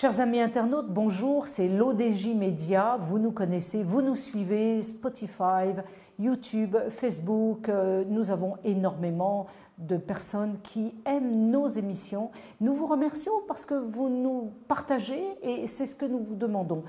Chers 0.00 0.18
amis 0.20 0.40
internautes, 0.40 0.88
bonjour, 0.88 1.46
c'est 1.46 1.68
l'ODJ 1.68 2.28
Média. 2.28 2.96
Vous 3.02 3.18
nous 3.18 3.32
connaissez, 3.32 3.84
vous 3.84 4.00
nous 4.00 4.16
suivez, 4.16 4.82
Spotify, 4.82 5.74
YouTube, 6.18 6.74
Facebook. 6.88 7.68
Euh, 7.68 8.02
nous 8.08 8.30
avons 8.30 8.56
énormément 8.64 9.46
de 9.76 9.98
personnes 9.98 10.56
qui 10.62 10.94
aiment 11.04 11.50
nos 11.50 11.68
émissions. 11.68 12.30
Nous 12.62 12.72
vous 12.72 12.86
remercions 12.86 13.42
parce 13.46 13.66
que 13.66 13.74
vous 13.74 14.08
nous 14.08 14.54
partagez 14.68 15.22
et 15.42 15.66
c'est 15.66 15.86
ce 15.86 15.94
que 15.94 16.06
nous 16.06 16.20
vous 16.20 16.34
demandons. 16.34 16.82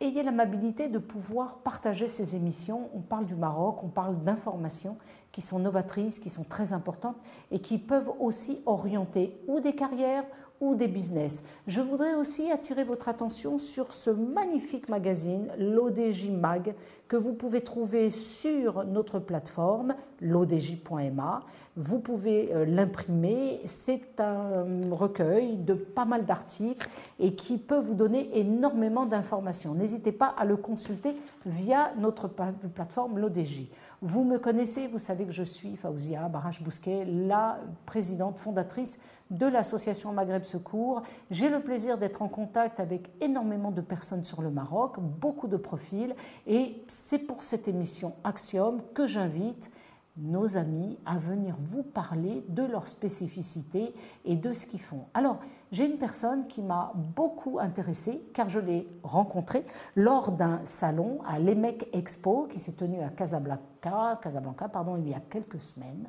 Ayez 0.00 0.22
l'amabilité 0.22 0.88
de 0.88 0.98
pouvoir 0.98 1.58
partager 1.58 2.08
ces 2.08 2.36
émissions. 2.36 2.88
On 2.94 3.00
parle 3.00 3.26
du 3.26 3.34
Maroc, 3.34 3.84
on 3.84 3.88
parle 3.88 4.24
d'informations 4.24 4.96
qui 5.30 5.42
sont 5.42 5.58
novatrices, 5.58 6.20
qui 6.20 6.30
sont 6.30 6.44
très 6.44 6.72
importantes 6.72 7.18
et 7.50 7.58
qui 7.58 7.76
peuvent 7.76 8.10
aussi 8.18 8.62
orienter 8.64 9.38
ou 9.46 9.60
des 9.60 9.74
carrières 9.74 10.24
ou 10.60 10.74
des 10.74 10.88
business. 10.88 11.44
Je 11.66 11.80
voudrais 11.80 12.14
aussi 12.14 12.50
attirer 12.50 12.84
votre 12.84 13.08
attention 13.08 13.58
sur 13.58 13.92
ce 13.92 14.10
magnifique 14.10 14.88
magazine, 14.88 15.48
l'ODJ 15.58 16.30
Mag, 16.30 16.74
que 17.08 17.16
vous 17.16 17.34
pouvez 17.34 17.60
trouver 17.60 18.10
sur 18.10 18.84
notre 18.84 19.18
plateforme, 19.18 19.94
l'odj.ma. 20.20 21.42
Vous 21.76 21.98
pouvez 21.98 22.52
euh, 22.54 22.64
l'imprimer. 22.64 23.60
C'est 23.66 24.18
un 24.18 24.64
recueil 24.90 25.56
de 25.56 25.74
pas 25.74 26.04
mal 26.04 26.24
d'articles 26.24 26.88
et 27.18 27.34
qui 27.34 27.58
peut 27.58 27.78
vous 27.78 27.94
donner 27.94 28.30
énormément 28.38 29.06
d'informations. 29.06 29.74
N'hésitez 29.74 30.12
pas 30.12 30.34
à 30.38 30.44
le 30.44 30.56
consulter 30.56 31.14
via 31.44 31.92
notre 31.98 32.28
plateforme, 32.28 33.18
l'ODJ. 33.18 33.66
Vous 34.02 34.24
me 34.24 34.38
connaissez, 34.38 34.88
vous 34.88 34.98
savez 34.98 35.24
que 35.24 35.32
je 35.32 35.42
suis 35.42 35.76
Faouzia 35.76 36.28
Barache 36.28 36.62
Bousquet, 36.62 37.04
la 37.04 37.58
présidente 37.86 38.38
fondatrice 38.38 38.98
de 39.30 39.46
l'association 39.46 40.12
Maghreb 40.12 40.44
Secours. 40.44 41.02
J'ai 41.30 41.48
le 41.48 41.60
plaisir 41.60 41.98
d'être 41.98 42.22
en 42.22 42.28
contact 42.28 42.80
avec 42.80 43.10
énormément 43.20 43.70
de 43.70 43.80
personnes 43.80 44.24
sur 44.24 44.42
le 44.42 44.50
Maroc, 44.50 44.96
beaucoup 44.98 45.48
de 45.48 45.56
profils, 45.56 46.14
et 46.46 46.82
c'est 46.86 47.18
pour 47.18 47.42
cette 47.42 47.68
émission 47.68 48.14
Axiom 48.24 48.80
que 48.94 49.06
j'invite 49.06 49.70
nos 50.16 50.56
amis 50.56 50.98
à 51.04 51.18
venir 51.18 51.56
vous 51.60 51.82
parler 51.82 52.44
de 52.48 52.62
leurs 52.62 52.88
spécificités 52.88 53.94
et 54.24 54.36
de 54.36 54.52
ce 54.52 54.66
qu'ils 54.66 54.80
font. 54.80 55.04
Alors, 55.12 55.40
j'ai 55.72 55.84
une 55.84 55.98
personne 55.98 56.46
qui 56.46 56.62
m'a 56.62 56.92
beaucoup 56.94 57.58
intéressée 57.58 58.22
car 58.32 58.48
je 58.48 58.60
l'ai 58.60 58.88
rencontrée 59.02 59.64
lors 59.94 60.32
d'un 60.32 60.60
salon 60.64 61.18
à 61.26 61.38
l'EMEC 61.38 61.88
Expo 61.92 62.46
qui 62.50 62.60
s'est 62.60 62.72
tenu 62.72 63.00
à 63.00 63.08
Casablanca, 63.08 64.18
Casablanca 64.22 64.68
pardon, 64.68 64.96
il 64.96 65.08
y 65.08 65.14
a 65.14 65.20
quelques 65.20 65.60
semaines. 65.60 66.08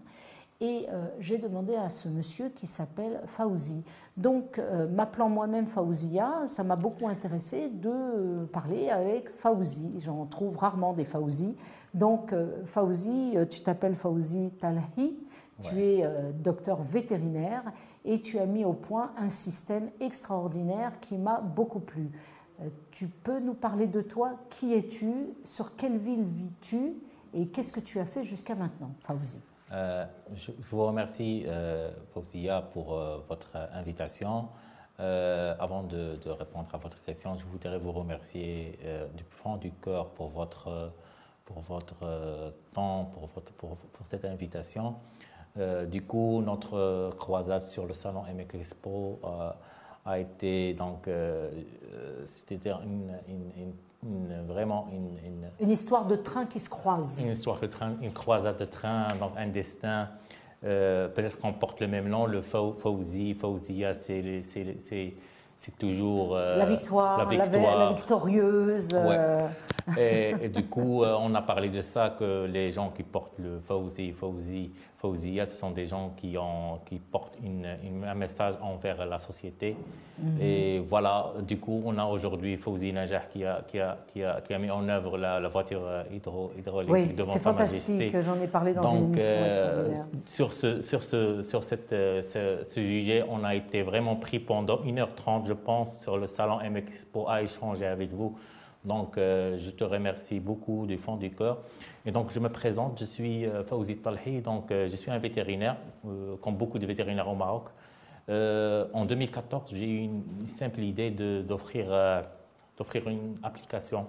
Et 0.60 0.88
euh, 0.90 1.06
j'ai 1.20 1.38
demandé 1.38 1.76
à 1.76 1.90
ce 1.90 2.10
monsieur 2.10 2.50
qui 2.50 2.66
s'appelle 2.66 3.22
Fauzi. 3.28 3.84
Donc, 4.16 4.58
euh, 4.58 4.88
m'appelant 4.88 5.30
moi-même 5.30 5.68
Fauzia, 5.68 6.48
ça 6.48 6.64
m'a 6.64 6.76
beaucoup 6.76 7.08
intéressé 7.08 7.70
de 7.70 8.46
parler 8.46 8.90
avec 8.90 9.30
Fauzi. 9.30 9.94
J'en 10.00 10.26
trouve 10.26 10.58
rarement 10.58 10.94
des 10.94 11.06
Fauzi. 11.06 11.56
Donc, 11.94 12.34
euh, 12.34 12.64
Fauzi, 12.66 13.38
tu 13.52 13.62
t'appelles 13.62 13.94
Fauzi 13.94 14.50
Talhi, 14.60 15.20
tu 15.62 15.82
es 15.82 16.08
docteur 16.34 16.82
vétérinaire 16.84 17.64
et 18.06 18.22
tu 18.22 18.38
as 18.40 18.46
mis 18.46 18.64
au 18.64 18.74
point 18.74 19.12
un 19.18 19.30
système 19.30 19.90
extraordinaire 20.00 21.00
qui 21.00 21.18
m'a 21.18 21.42
beaucoup 21.42 21.80
plu. 21.80 22.12
tu 22.92 23.08
peux 23.08 23.40
nous 23.40 23.56
parler 23.56 23.88
de 23.88 24.02
toi? 24.02 24.34
Qui 24.52 24.74
es-tu? 24.74 25.14
Sur 25.44 25.76
quelle 25.76 25.98
ville 25.98 26.24
vis-tu? 26.24 26.94
Et 27.34 27.48
qu'est-ce 27.48 27.74
que 27.74 27.80
tu 27.80 28.00
as 28.00 28.06
fait 28.06 28.24
jusqu'à 28.24 28.54
maintenant, 28.54 28.92
Fauzi? 29.02 29.40
Euh, 29.72 30.06
je 30.34 30.52
vous 30.70 30.86
remercie, 30.86 31.44
euh, 31.48 31.92
pour 32.74 32.94
euh, 32.94 33.18
votre 33.28 33.50
invitation. 33.74 34.50
avant 35.00 35.84
de, 35.84 36.18
répondre 36.30 36.70
à 36.74 36.78
votre 36.78 37.02
question, 37.04 37.38
je 37.38 37.46
voudrais 37.46 37.78
vous 37.78 37.92
remercier 37.92 38.80
du 39.16 39.24
fond 39.30 39.58
du 39.58 39.72
cœur 39.72 40.10
pour 40.10 40.30
votre, 40.30 40.92
pour 41.46 41.60
votre 41.62 42.54
temps, 42.74 43.12
pour, 43.14 44.06
cette 44.06 44.26
invitation. 44.26 44.96
du 45.88 46.02
coup, 46.02 46.42
notre 46.42 47.12
croisade 47.20 47.62
sur 47.62 47.86
le 47.86 47.94
salon 47.94 48.24
MX 48.24 48.58
Expo 48.58 49.20
a 50.06 50.18
été 50.20 50.74
donc, 50.74 51.08
c'était 52.26 52.72
une, 52.72 53.20
une 53.28 53.74
vraiment 54.48 54.88
une, 54.92 55.50
une, 55.60 55.70
histoire 55.70 56.06
de 56.06 56.16
train 56.16 56.46
qui 56.46 56.60
se 56.60 56.70
croise. 56.70 57.20
Une 57.20 57.32
histoire 57.32 57.60
de 57.60 57.68
train, 57.68 57.96
une 58.02 58.14
croisade 58.14 58.58
de 58.60 58.66
train, 58.66 59.08
donc 59.20 59.32
un 59.38 59.48
destin. 59.48 60.10
Euh, 60.64 61.08
peut-être 61.08 61.40
qu'on 61.40 61.54
porte 61.54 61.80
le 61.82 61.88
même 61.88 62.08
nom, 62.08 62.26
le 62.26 62.42
Fauzi, 62.42 63.34
Fauzia, 63.34 63.94
c'est 63.94 65.14
c'est 65.58 65.76
toujours 65.76 66.36
euh, 66.36 66.56
la, 66.56 66.68
victoire, 66.68 67.18
la, 67.18 67.26
victoire, 67.26 67.80
la, 67.80 67.90
victorieuse. 67.94 68.90
Euh. 68.94 69.48
Et, 69.98 70.50
du 70.50 70.66
coup, 70.66 71.04
on 71.04 71.34
a 71.34 71.42
parlé 71.42 71.70
de 71.70 71.82
ça, 71.82 72.16
que 72.18 72.46
les 72.46 72.72
gens 72.72 72.90
qui 72.90 73.04
portent 73.04 73.40
le 73.40 73.60
Fauzi, 73.60 74.12
Fauzi, 74.12 74.70
Fauzia, 74.98 75.46
ce 75.46 75.56
sont 75.58 75.72
des 75.72 75.86
gens 75.86 76.12
qui, 76.18 76.38
ont, 76.38 76.80
qui 76.86 76.98
portent 76.98 77.36
une, 77.44 77.68
un 78.06 78.16
message 78.16 78.56
envers 78.62 79.06
la 79.06 79.20
société. 79.20 79.78
Mhm. 80.20 80.42
Et 80.42 80.80
voilà, 80.80 81.34
du 81.48 81.58
coup, 81.58 81.84
on 81.86 81.98
a 82.00 82.06
aujourd'hui 82.06 82.58
Fauzi 82.58 82.92
Najah 82.92 83.22
qui 83.32 83.46
a, 83.46 83.62
qui, 83.68 83.80
a, 83.80 83.98
qui, 84.12 84.24
a, 84.24 84.42
qui 84.42 84.54
a 84.54 84.58
mis 84.58 84.72
en 84.72 84.90
œuvre 84.90 85.18
la, 85.20 85.48
voiture 85.48 85.84
hydro, 86.12 86.52
hydraulique 86.58 86.92
oui, 86.92 87.08
devant 87.14 87.32
sa 87.32 87.40
fantastique, 87.40 88.20
j'en 88.22 88.42
ai 88.42 88.48
parlé 88.48 88.74
dans 88.74 88.96
une 88.96 89.14
émission 89.14 89.36
euh, 89.36 89.96
sur, 90.26 90.52
ce, 90.52 90.82
sur, 90.82 91.04
ce, 91.04 91.44
sur 91.44 91.64
cette, 91.64 91.94
euh, 91.94 92.24
ce, 92.24 92.64
ce, 92.64 92.82
sujet, 92.82 93.24
on 93.30 93.44
a 93.44 93.54
été 93.54 93.84
vraiment 93.84 94.16
pris 94.16 94.40
pendant 94.40 94.78
1h30, 94.78 95.47
je 95.48 95.54
pense, 95.54 96.02
sur 96.02 96.18
le 96.18 96.28
salon 96.28 96.60
MXPO 96.60 97.28
à 97.28 97.42
échanger 97.42 97.86
avec 97.86 98.12
vous. 98.12 98.38
Donc, 98.86 99.18
euh, 99.18 99.58
je 99.58 99.70
te 99.72 99.84
remercie 99.84 100.40
beaucoup 100.40 100.86
du 100.86 100.98
fond 100.98 101.18
du 101.18 101.32
cœur. 101.32 101.60
Et 102.06 102.12
donc, 102.12 102.32
je 102.32 102.40
me 102.40 102.50
présente, 102.50 103.00
je 103.00 103.06
suis 103.06 103.46
euh, 103.46 103.64
Fawzi 103.64 103.98
Talhi, 103.98 104.42
donc 104.42 104.72
euh, 104.72 104.88
je 104.90 104.96
suis 104.96 105.12
un 105.12 105.18
vétérinaire, 105.18 105.78
comme 106.42 106.56
beaucoup 106.56 106.80
de 106.80 106.86
vétérinaires 106.86 107.28
au 107.28 107.36
Maroc. 107.36 107.70
en 108.30 109.06
2014, 109.06 109.72
j'ai 109.74 109.90
eu 109.90 110.00
une 110.04 110.48
simple 110.48 110.82
idée 110.82 111.12
d'offrir 111.12 111.88
d'offrir 112.78 113.08
une 113.08 113.38
application, 113.42 114.06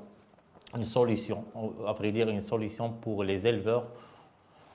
une 0.77 0.85
solution, 0.85 1.45
à 1.87 1.93
vrai 1.93 2.13
dire 2.13 2.29
une 2.29 2.43
solution 2.43 2.91
pour 2.91 3.25
les 3.25 3.47
éleveurs 3.47 3.89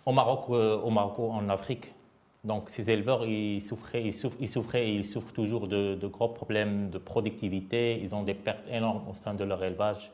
au 0.05 0.11
Maroc, 0.11 0.49
au 0.49 0.89
Maroc 0.89 1.19
en 1.19 1.47
Afrique, 1.49 1.93
donc 2.43 2.69
ces 2.69 2.89
éleveurs, 2.89 3.25
ils 3.25 3.61
souffraient, 3.61 4.03
ils 4.03 4.13
souffrent, 4.13 4.37
ils 4.39 4.49
souffraient 4.49 4.89
et 4.89 4.95
ils 4.95 5.05
souffrent 5.05 5.31
toujours 5.31 5.67
de, 5.67 6.07
gros 6.07 6.27
problèmes 6.27 6.89
de 6.89 6.97
productivité. 6.97 8.01
Ils 8.03 8.13
ont 8.13 8.23
des 8.23 8.33
pertes 8.33 8.65
énormes 8.69 9.07
au 9.09 9.13
sein 9.13 9.33
de 9.33 9.45
leur 9.45 9.63
élevage, 9.63 10.11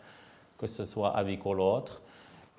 que 0.58 0.68
ce 0.68 0.86
soit 0.86 1.18
avicole 1.18 1.60
ou 1.60 1.64
autre. 1.64 2.04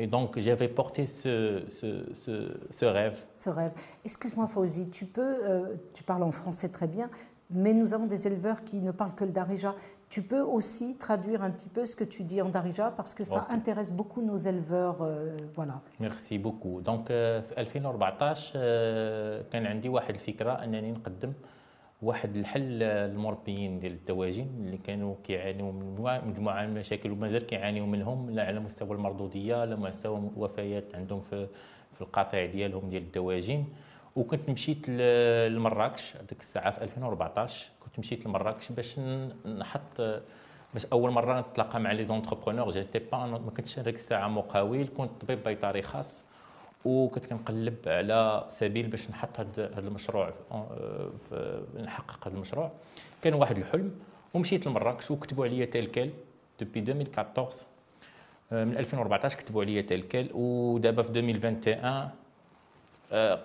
Et 0.01 0.09
donc 0.09 0.39
j'avais 0.39 0.69
porté 0.69 1.07
ce, 1.07 1.63
ce, 1.71 2.85
rêve. 2.85 3.25
Ce 3.37 3.51
rêve. 3.51 3.73
Excuse-moi 4.05 4.49
Fauzi, 4.49 4.91
tu 4.91 5.07
peux, 5.07 5.21
euh, 5.45 5.77
tu 5.95 6.03
parles 6.03 6.23
en 6.23 6.33
français 6.33 6.71
très 6.71 6.89
bien, 6.89 7.09
mais 7.51 7.73
nous 7.75 7.95
avons 7.95 8.07
des 8.07 8.27
éleveurs 8.27 8.65
qui 8.65 8.81
ne 8.81 8.91
parlent 8.91 9.15
que 9.15 9.25
le 9.25 9.31
darija. 9.31 9.75
Tu 10.11 10.23
peux 10.23 10.41
aussi 10.41 10.97
traduire 10.97 11.41
un 11.43 11.51
petit 11.51 11.69
peu 11.69 11.87
ce 11.87 11.95
que 11.95 12.03
tu 12.03 12.25
dis 12.25 12.43
en 12.43 12.49
Darija 12.49 12.91
parce 12.91 13.15
que 13.15 13.25
ça 13.25 13.47
intéresse 13.51 13.93
beaucoup 13.93 14.23
nos 14.23 14.37
éleveurs. 14.37 15.03
Euh, 15.03 15.37
voilà. 15.55 15.81
Merci 16.01 16.37
beaucoup. 16.37 16.81
Donc 16.83 17.07
في 17.09 17.55
2014 17.57 18.53
كان 19.51 19.67
عندي 19.67 19.89
واحد 19.89 20.15
الفكرة 20.15 20.53
أنني 20.53 20.93
نقدم 20.93 21.33
واحد 22.03 22.37
الحل 22.37 22.79
للمربيين 22.79 23.79
ديال 23.79 23.93
الدواجن 23.93 24.47
اللي 24.61 24.77
كانوا 24.79 25.15
كيعانيوا 25.25 25.73
من 25.73 25.97
مجموعة 26.27 26.61
من 26.67 26.69
المشاكل 26.69 27.11
ومازال 27.11 27.47
كيعانيوا 27.47 27.87
منهم 27.87 28.31
لا 28.31 28.47
على 28.47 28.61
مستوى 28.61 28.93
المردوديه 28.93 29.65
لا 29.65 29.77
مستوى 29.77 30.31
الوفيات 30.37 30.95
عندهم 30.95 31.21
في 31.21 31.49
في 31.95 32.01
القطيع 32.01 32.47
ديالهم 32.47 32.89
ديال 32.89 33.03
الدواجن 33.03 33.65
وكنت 34.17 34.51
مشيت 34.51 34.89
لمراكش 35.49 36.17
هذيك 36.17 36.41
الساعة 36.41 36.71
في 36.71 36.83
2014 36.85 37.71
كنت 37.80 37.80
مشيت 38.01 38.27
لمراكش 38.27 38.73
باش 38.73 38.99
نحط 39.59 40.01
باش 40.75 40.87
أول 40.93 41.11
مرة 41.11 41.41
نتلاقى 41.41 41.81
مع 41.81 41.93
les 41.93 42.05
entrepreneurs. 42.05 42.71
جيتي 42.71 42.99
با 42.99 43.27
ما 43.27 43.51
كنتش 43.57 43.79
هذيك 43.79 43.95
الساعة 43.95 44.29
مقاول 44.29 44.87
كنت 44.97 45.11
طبيب 45.23 45.45
بيطري 45.45 45.83
خاص 45.83 46.25
وكنت 46.85 47.27
كنقلب 47.27 47.77
على 47.87 48.45
سبيل 48.49 48.87
باش 48.87 49.11
نحط 49.11 49.41
هذا 49.41 49.79
المشروع 49.89 50.33
نحقق 51.81 52.29
هذا 52.29 52.37
المشروع. 52.37 52.71
كان 53.23 53.35
واحد 53.35 53.59
الحلم 53.59 53.95
ومشيت 54.35 54.67
لمراكش 54.67 55.11
وكتبوا 55.11 55.45
عليا 55.45 55.65
تلكال 55.65 56.11
دوبي 56.61 56.81
2014 56.81 57.67
من 58.53 58.77
2014 58.77 59.39
كتبوا 59.39 59.63
عليا 59.63 59.83
تلكال 59.83 60.29
ودابا 60.35 61.03
في 61.03 61.11
2021 61.11 62.11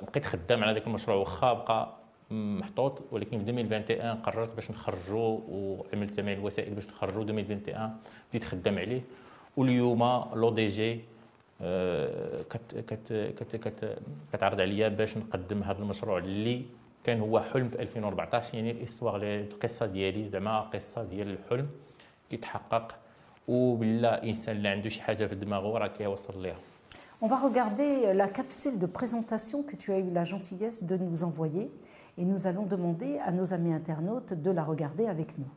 بقيت 0.08 0.26
خدام 0.26 0.64
على 0.64 0.74
ذاك 0.74 0.88
المشروع 0.88 1.18
واخا 1.18 1.54
بقى 1.54 1.94
محطوط 2.32 3.02
ولكن 3.12 3.46
في 3.46 3.52
2021 3.52 4.16
قررت 4.22 4.56
باش 4.56 4.72
نخرجوا 4.72 5.40
وعملت 5.50 6.18
جميع 6.18 6.34
الوسائل 6.34 6.74
باش 6.74 6.88
نخرجوا 6.88 7.24
2021 7.24 7.90
بديت 8.30 8.44
خدام 8.44 8.80
عليه. 8.80 9.02
واليوم 9.58 10.04
لو 10.34 10.50
دي 10.50 10.68
جي 10.68 11.00
كت 12.50 12.76
كت 12.88 13.34
كت 13.38 13.56
كت 13.56 13.98
كتعرض 14.34 14.62
عليا 14.62 14.88
باش 14.88 15.18
نقدم 15.18 15.64
هذا 15.64 15.80
المشروع 15.80 16.18
اللي 16.18 16.62
كان 17.04 17.20
هو 17.20 17.40
حلم 17.40 17.70
في 17.70 17.82
2014 17.82 18.56
يعني 18.56 18.72
ال 18.72 18.77
histoire 18.77 19.16
القصة 19.24 19.86
ديالي 19.86 20.28
زعما 20.28 20.60
قصة 20.60 21.04
ديال 21.04 21.30
الحلم 21.30 21.68
كيتحقق. 22.30 22.96
وبلا 23.48 24.24
انسان 24.24 24.56
اللي 24.56 24.68
عنده 24.70 24.90
شي 24.90 25.02
حاجة 25.02 25.26
في 25.26 25.36
دماغه 25.36 25.78
راه 25.78 25.88
كيوصل 25.88 26.42
ليها. 26.42 26.58
On 27.22 27.28
va 27.28 27.38
regarder 27.38 28.14
la 28.14 28.28
capsule 28.28 28.80
de 28.80 28.88
présentation 28.88 29.64
que 29.64 29.76
tu 29.76 29.92
as 29.94 30.00
eu 30.00 30.12
la 30.12 30.26
gentillesse 30.26 30.84
de 30.84 30.98
nous 30.98 31.24
envoyer. 31.24 31.70
Et 32.18 32.26
nous 32.26 32.48
allons 32.48 32.66
demander 32.66 33.20
à 33.20 33.32
nos 33.32 33.54
amis 33.54 33.74
internautes 33.74 34.34
de 34.34 34.52
la 34.52 34.64
regarder 34.64 35.08
avec 35.08 35.38
nous. 35.38 35.50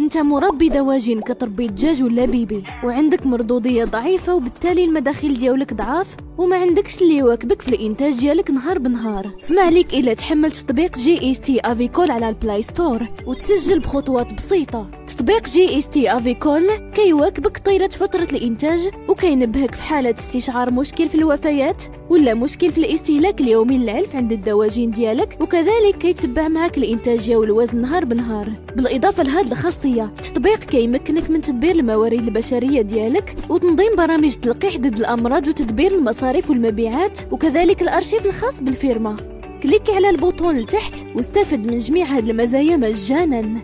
انت 0.00 0.16
مربي 0.18 0.68
دواجن 0.68 1.20
كتربي 1.20 1.66
دجاج 1.66 2.02
ولا 2.02 2.24
بيبي 2.24 2.62
وعندك 2.84 3.26
مردوديه 3.26 3.84
ضعيفة 3.84 4.34
وبالتالي 4.34 4.84
المداخيل 4.84 5.36
ديالك 5.36 5.74
ضعاف 5.74 6.16
وما 6.38 6.56
عندكش 6.56 7.02
اللي 7.02 7.16
يواكبك 7.16 7.62
في 7.62 7.68
الإنتاج 7.68 8.14
ديالك 8.14 8.50
نهار 8.50 8.78
بنهار. 8.78 9.26
فما 9.42 9.60
عليك 9.62 9.94
إلا 9.94 10.14
تحمل 10.14 10.52
تطبيق 10.52 10.98
GST 10.98 11.60
Avicole 11.64 12.10
على 12.10 12.28
ال 12.28 12.35
Play 12.35 12.62
Store 12.62 13.06
وتسجل 13.26 13.78
بخطوات 13.78 14.34
بسيطة. 14.34 14.90
تطبيق 15.06 15.48
GST 15.48 16.16
Avicole 16.16 16.62
كيواكبك 16.94 17.58
طيلة 17.58 17.88
فترة 17.88 18.28
الإنتاج 18.32 18.78
وكينبهك 19.08 19.74
في 19.74 19.82
حالة 19.82 20.14
استشعار 20.18 20.70
مشكل 20.70 21.08
في 21.08 21.14
الوفيات 21.14 21.82
ولا 22.10 22.34
مشكل 22.34 22.72
في 22.72 22.78
الاستهلاك 22.78 23.40
اليومي 23.40 23.78
للعلف 23.78 24.16
عند 24.16 24.32
الدواجن 24.32 24.90
ديالك 24.90 25.36
وكذلك 25.40 25.98
كيتبع 26.00 26.48
معك 26.48 26.78
الانتاجيه 26.78 27.36
والوزن 27.36 27.80
نهار 27.80 28.04
بنهار. 28.04 28.52
بالإضافة 28.76 29.22
لهاد 29.22 29.48
الخاصيه 29.86 30.04
التطبيق 30.04 30.58
كيمكنك 30.58 31.30
من 31.30 31.40
تدبير 31.40 31.74
الموارد 31.74 32.20
البشرية 32.20 32.82
ديالك 32.82 33.36
وتنظيم 33.50 33.96
برامج 33.96 34.36
تلقيح 34.36 34.76
ضد 34.76 34.98
الأمراض 34.98 35.46
وتدبير 35.46 35.92
المصاريف 35.92 36.50
والمبيعات 36.50 37.32
وكذلك 37.32 37.82
الأرشيف 37.82 38.26
الخاص 38.26 38.62
بالفيرما 38.62 39.16
cliquer 39.62 39.92
على 39.92 40.10
ال 40.10 40.17
bouton 40.17 40.58
لتحت 40.58 41.06
واستفد 41.16 41.58
من 41.58 41.78
جميع 41.78 42.06
هاد 42.06 42.28
المزايا 42.28 42.76
مجانا 42.76 43.62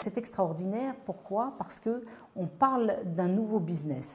C'est 0.00 0.16
extraordinaire. 0.16 0.94
Pourquoi 1.04 1.44
Parce 1.58 1.78
que 1.80 1.94
on 2.36 2.46
parle 2.46 2.88
d'un 3.16 3.30
nouveau 3.40 3.60
business, 3.72 4.08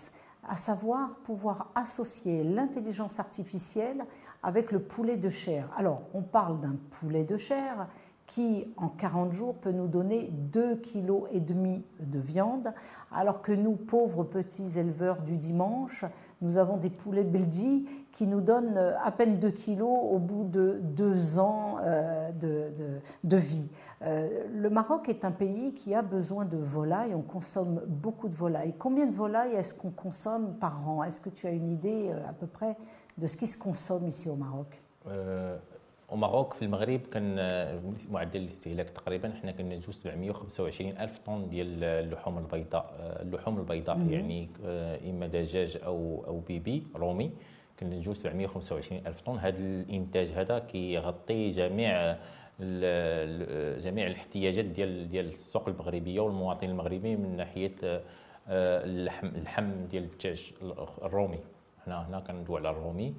à 0.55 0.55
savoir 0.55 1.03
pouvoir 1.29 1.57
associer 1.75 2.43
l'intelligence 2.43 3.19
artificielle 3.19 4.01
avec 4.41 4.71
le 4.71 4.79
poulet 4.79 5.17
de 5.17 5.29
chair. 5.29 5.69
Alors, 5.77 6.01
on 6.13 6.21
parle 6.21 6.59
d'un 6.61 6.77
poulet 6.97 7.23
de 7.23 7.37
chair 7.37 7.87
qui, 8.33 8.65
en 8.77 8.87
40 8.87 9.31
jours, 9.31 9.53
peut 9.53 9.71
nous 9.71 9.87
donner 9.87 10.31
2,5 10.51 10.81
kg 10.81 11.83
de 11.99 12.19
viande, 12.19 12.73
alors 13.11 13.43
que 13.43 13.51
nous, 13.51 13.73
pauvres 13.73 14.23
petits 14.23 14.79
éleveurs 14.79 15.21
du 15.21 15.37
dimanche, 15.37 16.03
nous 16.41 16.57
avons 16.57 16.77
des 16.77 16.89
poulets 16.89 17.23
Belgi 17.23 17.87
qui 18.11 18.25
nous 18.25 18.41
donnent 18.41 18.77
à 18.77 19.11
peine 19.11 19.39
2 19.39 19.51
kg 19.51 19.81
au 19.81 20.17
bout 20.17 20.45
de 20.45 20.79
deux 20.81 21.37
ans 21.37 21.77
euh, 21.83 22.31
de, 22.31 22.71
de, 23.23 23.37
vie. 23.37 23.69
Euh, 24.01 24.45
le 24.51 24.69
Maroc 24.71 25.09
est 25.09 25.25
un 25.25 25.31
pays 25.31 25.75
qui 25.75 25.93
a 25.93 26.01
besoin 26.01 26.45
de 26.45 26.57
volailles, 26.57 27.13
on 27.13 27.21
consomme 27.21 27.81
beaucoup 27.87 28.29
de 28.29 28.35
volailles. 28.35 28.73
Combien 28.79 29.05
de 29.05 29.15
volailles 29.15 29.53
est-ce 29.53 29.75
qu'on 29.75 29.91
consomme 29.91 30.55
par 30.59 30.89
an? 30.89 31.03
Est-ce 31.03 31.21
que 31.21 31.29
tu 31.29 31.45
as 31.45 31.51
une 31.51 31.69
idée 31.69 32.09
euh, 32.11 32.27
à 32.27 32.33
peu 32.33 32.47
près 32.47 32.77
de 33.19 33.27
ce 33.27 33.37
qui 33.37 33.45
se 33.45 33.59
consomme 33.59 34.07
ici 34.07 34.27
au 34.27 34.35
Maroc? 34.35 34.81
وماروك 36.13 36.53
في 36.53 36.61
المغرب 36.65 36.99
كان 37.11 37.35
معدل 38.11 38.41
الاستهلاك 38.41 38.89
تقريبا 38.89 39.33
حنا 39.41 39.51
كننتجو 39.51 39.91
725 39.91 40.91
ألف 40.97 41.17
طن 41.17 41.49
ديال 41.49 41.83
اللحوم 41.83 42.37
البيضاء 42.37 42.95
اللحوم 43.21 43.57
البيضاء 43.57 43.97
مم. 43.97 44.13
يعني 44.13 44.49
إما 45.09 45.27
دجاج 45.27 45.77
أو 45.85 46.23
أو 46.27 46.39
بيبي 46.39 46.83
رومي. 46.95 47.31
كننتجو 47.79 48.13
725 48.13 49.07
ألف 49.07 49.21
طن. 49.21 49.37
هذا 49.37 49.59
الإنتاج 49.59 50.27
هذا 50.27 50.59
كيغطي 50.59 51.49
جميع 51.49 52.17
جميع 53.79 54.07
الاحتياجات 54.07 54.65
ديال 54.65 55.09
ديال 55.09 55.27
السوق 55.27 55.69
المغربية 55.69 56.19
والمواطن 56.19 56.69
المغربي 56.69 57.15
من 57.15 57.37
ناحية 57.37 57.75
اللحم 58.49 59.27
اللحم 59.27 59.85
ديال 59.85 60.03
الدجاج 60.03 60.53
الرومي. 61.01 61.39
هنا 61.87 62.07
هنا 62.07 62.19
كندوي 62.19 62.59
على 62.59 62.69
الرومي. 62.69 63.13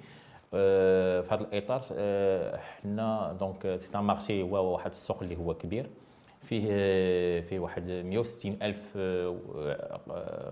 في 0.54 1.28
هذا 1.30 1.40
الإطار 1.40 1.80
حنا 2.58 3.36
donc 3.40 3.76
c'est 3.80 3.98
un 3.98 4.04
marché 4.04 4.42
هو 4.42 4.72
واحد 4.72 4.90
السوق 4.90 5.22
اللي 5.22 5.36
هو 5.36 5.54
كبير. 5.54 5.90
فيه 6.40 6.66
فيه 7.40 7.58
واحد 7.58 7.90
160 7.90 8.58
ألف 8.62 8.96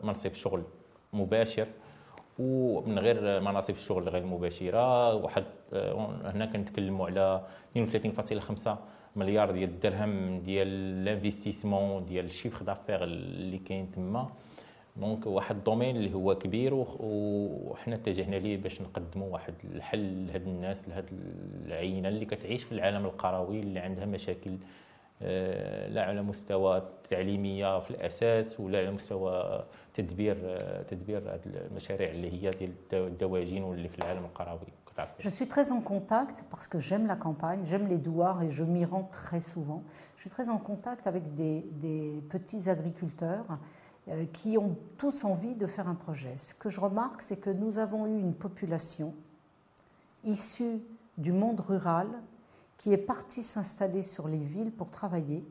منصب 0.04 0.34
شغل 0.34 0.62
مباشر. 1.12 1.66
ومن 2.38 2.98
غير 2.98 3.40
مناصب 3.40 3.74
الشغل 3.74 4.08
غير 4.08 4.26
مباشرة. 4.26 5.14
واحد 5.14 5.44
هنا 6.24 6.46
كنتكلموا 6.46 7.06
على 7.06 7.42
32.5 7.78 8.78
مليار 9.16 9.50
ديال 9.50 9.70
الدرهم 9.70 10.40
ديال 10.40 11.04
لانفستيسمون 11.04 12.04
ديال 12.04 12.24
الشيفر 12.24 12.64
دافير 12.64 13.04
اللي 13.04 13.58
كاين 13.58 13.90
تما. 13.90 14.28
دونك 14.96 15.26
واحد 15.26 15.56
الدومين 15.56 15.96
اللي 15.96 16.14
هو 16.14 16.34
كبير 16.34 16.74
وحنا 16.74 17.94
اتجهنا 17.94 18.36
ليه 18.36 18.56
باش 18.56 18.82
نقدموا 18.82 19.28
واحد 19.32 19.54
الحل 19.64 20.26
لهاد 20.26 20.46
الناس 20.48 20.88
لهاد 20.88 21.04
العينة 21.66 22.08
اللي 22.08 22.24
كتعيش 22.24 22.64
في 22.64 22.72
العالم 22.72 23.04
القروي 23.04 23.60
اللي 23.60 23.80
عندها 23.80 24.04
مشاكل 24.04 24.56
آه، 25.22 25.88
لا 25.88 26.04
على 26.04 26.22
مستوى 26.22 26.76
التعليمية 26.76 27.80
في 27.80 27.90
الأساس 27.90 28.60
ولا 28.60 28.78
على 28.78 28.90
مستوى 28.90 29.64
تدبير 29.94 30.36
آه، 30.44 30.82
تدبير 30.82 31.38
المشاريع 31.46 32.10
اللي 32.10 32.32
هي 32.32 32.50
ديال 32.50 32.72
الدواجن 32.92 33.62
واللي 33.62 33.88
في 33.88 33.98
العالم 33.98 34.24
القروي 34.24 34.58
Je 35.18 35.30
suis 35.30 35.48
très 35.48 35.72
en 35.72 35.80
contact 35.80 36.44
parce 36.50 36.68
que 36.68 36.78
j'aime 36.78 37.06
la 37.06 37.16
campagne, 37.16 37.64
j'aime 37.64 37.86
les 37.88 37.98
douars 37.98 38.42
et 38.42 38.50
je 38.50 38.64
m'y 38.64 38.84
rends 38.84 39.08
très 39.20 39.40
souvent. 39.40 39.82
Je 40.16 40.22
suis 40.22 40.30
très 40.30 40.48
en 40.48 40.58
contact 40.58 41.06
avec 41.06 41.34
des, 41.34 41.64
des 41.84 42.20
petits 42.28 42.68
agriculteurs 42.68 43.46
qui 44.32 44.58
ont 44.58 44.76
tous 44.98 45.24
envie 45.24 45.54
de 45.54 45.66
faire 45.66 45.88
un 45.88 45.94
projet. 45.94 46.36
Ce 46.36 46.54
que 46.54 46.68
je 46.68 46.80
remarque, 46.80 47.22
c'est 47.22 47.36
que 47.36 47.50
nous 47.50 47.78
avons 47.78 48.06
eu 48.06 48.18
une 48.18 48.34
population 48.34 49.14
issue 50.24 50.80
du 51.18 51.32
monde 51.32 51.60
rural 51.60 52.08
qui 52.78 52.92
est 52.92 52.98
partie 52.98 53.42
s'installer 53.42 54.02
sur 54.02 54.26
les 54.26 54.38
villes 54.38 54.72
pour 54.72 54.90
travailler 54.90 55.44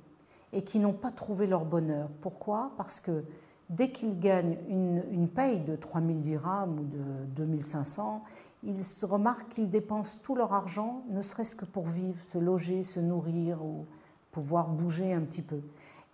et 0.53 0.63
qui 0.63 0.79
n'ont 0.79 0.93
pas 0.93 1.11
trouvé 1.11 1.47
leur 1.47 1.63
bonheur. 1.63 2.09
Pourquoi? 2.19 2.71
Parce 2.75 2.99
que 2.99 3.23
dès 3.69 3.91
qu'ils 3.91 4.19
gagnent 4.19 4.57
une, 4.67 5.03
une, 5.11 5.29
paye 5.29 5.59
de 5.59 5.77
3000 5.77 6.21
dirhams 6.21 6.77
ou 6.77 6.83
de 6.83 7.25
2500, 7.35 8.21
ils 8.63 8.83
se 8.83 9.05
remarquent 9.05 9.47
qu'ils 9.49 9.69
dépensent 9.69 10.19
tout 10.21 10.35
leur 10.35 10.53
argent, 10.53 11.03
ne 11.09 11.21
serait-ce 11.21 11.55
que 11.55 11.65
pour 11.65 11.87
vivre, 11.87 12.21
se 12.21 12.37
loger, 12.37 12.83
se 12.83 12.99
nourrir 12.99 13.63
ou 13.63 13.85
pouvoir 14.31 14.67
bouger 14.67 15.13
un 15.13 15.21
petit 15.21 15.41
peu. 15.41 15.61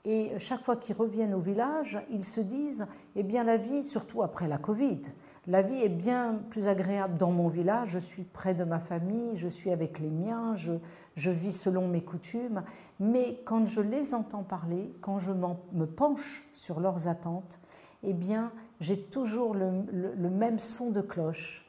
Et 0.10 0.32
chaque 0.40 0.64
fois 0.64 0.78
qu'ils 0.78 0.96
reviennent 0.96 1.34
au 1.34 1.42
village, 1.42 2.00
ils 2.10 2.24
se 2.24 2.40
disent, 2.40 2.88
eh 3.18 3.24
bien 3.24 3.44
la 3.44 3.58
vie, 3.58 3.84
surtout 3.84 4.24
après 4.24 4.48
la 4.48 4.58
Covid, 4.58 5.02
la 5.48 5.62
vie 5.62 5.84
est 5.84 5.90
bien 5.90 6.40
plus 6.50 6.70
agréable 6.70 7.18
dans 7.18 7.32
mon 7.32 7.50
village, 7.50 7.90
je 7.90 8.00
suis 8.00 8.24
près 8.24 8.54
de 8.54 8.64
ma 8.64 8.80
famille, 8.80 9.38
je 9.38 9.50
suis 9.50 9.70
avec 9.70 10.00
les 10.00 10.10
miens, 10.10 10.56
je, 10.56 11.30
vis 11.30 11.52
selon 11.52 11.90
mes 11.90 12.02
coutumes. 12.02 12.64
Mais 13.02 13.42
quand 13.44 13.66
je 13.66 13.82
les 13.82 14.14
entends 14.14 14.44
parler, 14.44 14.94
quand 15.02 15.20
je 15.20 15.34
me 15.34 15.86
penche 15.86 16.48
sur 16.54 16.80
leurs 16.80 17.10
attentes, 17.10 17.60
eh 18.02 18.14
bien 18.14 18.54
j'ai 18.80 18.98
toujours 18.98 19.56
le 19.56 20.30
même 20.30 20.58
son 20.58 20.90
de 20.90 21.02
cloche. 21.02 21.66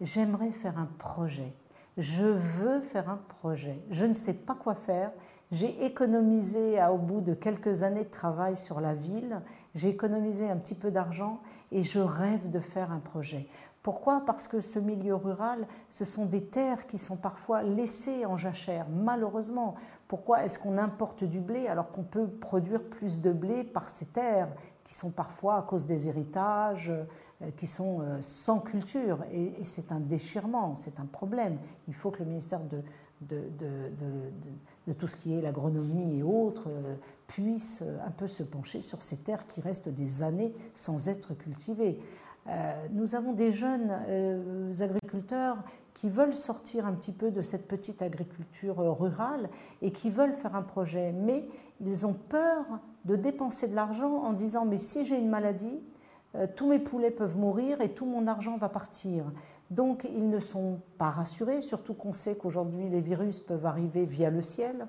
J'aimerais 0.00 0.52
faire 0.52 0.78
un 0.78 0.88
projet. 0.98 1.52
Je 1.98 2.24
veux 2.24 2.80
faire 2.80 3.10
un 3.10 3.20
projet. 3.28 3.82
Je 3.90 4.04
ne 4.04 4.14
sais 4.14 4.32
pas 4.32 4.54
quoi 4.54 4.74
faire 4.74 5.10
j'ai 5.52 5.84
économisé 5.84 6.82
au 6.86 6.98
bout 6.98 7.20
de 7.20 7.34
quelques 7.34 7.82
années 7.82 8.04
de 8.04 8.10
travail 8.10 8.56
sur 8.56 8.80
la 8.80 8.94
ville, 8.94 9.40
j'ai 9.74 9.88
économisé 9.88 10.48
un 10.48 10.56
petit 10.56 10.74
peu 10.74 10.90
d'argent 10.90 11.40
et 11.72 11.82
je 11.82 11.98
rêve 11.98 12.50
de 12.50 12.60
faire 12.60 12.92
un 12.92 13.00
projet. 13.00 13.48
Pourquoi? 13.82 14.22
Parce 14.26 14.46
que 14.46 14.60
ce 14.60 14.78
milieu 14.78 15.14
rural, 15.14 15.66
ce 15.88 16.04
sont 16.04 16.26
des 16.26 16.44
terres 16.44 16.86
qui 16.86 16.98
sont 16.98 17.16
parfois 17.16 17.62
laissées 17.62 18.26
en 18.26 18.36
jachère, 18.36 18.86
malheureusement. 18.90 19.74
Pourquoi 20.06 20.44
est-ce 20.44 20.58
qu'on 20.58 20.76
importe 20.76 21.24
du 21.24 21.40
blé 21.40 21.66
alors 21.66 21.90
qu'on 21.90 22.02
peut 22.02 22.28
produire 22.28 22.84
plus 22.84 23.20
de 23.20 23.32
blé 23.32 23.64
par 23.64 23.88
ces 23.88 24.06
terres 24.06 24.48
qui 24.84 24.94
sont 24.94 25.10
parfois, 25.10 25.56
à 25.58 25.62
cause 25.62 25.86
des 25.86 26.08
héritages, 26.08 26.92
euh, 27.42 27.50
qui 27.56 27.66
sont 27.66 28.00
euh, 28.00 28.18
sans 28.20 28.58
culture 28.58 29.24
Et, 29.32 29.64
c'est 29.64 29.92
un 29.92 30.00
déchirement, 30.00 30.74
c'est 30.74 31.00
un 31.00 31.06
problème. 31.06 31.56
Il 31.88 31.94
faut 31.94 32.10
que 32.10 32.18
le 32.18 32.26
ministère 32.26 32.60
de, 32.60 32.82
de, 33.22 33.48
de 33.58 34.50
tout 34.98 35.08
ce 35.08 35.16
qui 35.16 35.34
est 35.34 35.40
l'agronomie 35.40 36.18
et 36.18 36.22
autres 36.22 36.68
euh, 36.68 36.94
puissent 37.26 37.82
euh, 37.82 37.98
un 38.06 38.10
peu 38.10 38.26
se 38.26 38.42
pencher 38.42 38.80
sur 38.80 39.02
ces 39.02 39.18
terres 39.18 39.46
qui 39.46 39.60
restent 39.60 39.88
des 39.88 40.22
années 40.22 40.52
sans 40.74 41.08
être 41.08 41.34
cultivées. 41.34 41.98
Euh, 42.48 42.72
nous 42.92 43.14
avons 43.14 43.32
des 43.32 43.52
jeunes 43.52 43.90
agriculteurs 44.80 45.58
qui 45.94 46.08
veulent 46.08 46.34
sortir 46.34 46.86
un 46.86 46.94
petit 46.94 47.12
peu 47.12 47.30
de 47.30 47.42
cette 47.42 47.68
petite 47.68 48.00
agriculture 48.00 48.78
rurale 48.98 49.50
et 49.82 49.92
qui 49.92 50.10
veulent 50.10 50.34
faire 50.34 50.56
un 50.56 50.62
projet, 50.62 51.12
mais 51.12 51.44
ils 51.84 52.06
ont 52.06 52.14
peur 52.14 52.64
de 53.04 53.16
dépenser 53.16 53.68
de 53.68 53.74
l'argent 53.74 54.22
en 54.22 54.32
disant 54.32 54.64
mais 54.64 54.78
si 54.78 55.04
j'ai 55.04 55.18
une 55.18 55.28
maladie, 55.28 55.78
tous 56.56 56.68
mes 56.68 56.78
poulets 56.78 57.10
peuvent 57.10 57.36
mourir 57.36 57.80
et 57.80 57.90
tout 57.90 58.06
mon 58.06 58.26
argent 58.26 58.56
va 58.56 58.68
partir. 58.68 59.24
Donc 59.70 60.06
ils 60.12 60.28
ne 60.28 60.40
sont 60.40 60.80
pas 60.98 61.10
rassurés, 61.10 61.60
surtout 61.60 61.94
qu'on 61.94 62.12
sait 62.12 62.36
qu'aujourd'hui 62.36 62.88
les 62.88 63.00
virus 63.00 63.38
peuvent 63.38 63.66
arriver 63.66 64.04
via 64.04 64.30
le 64.30 64.42
ciel. 64.42 64.86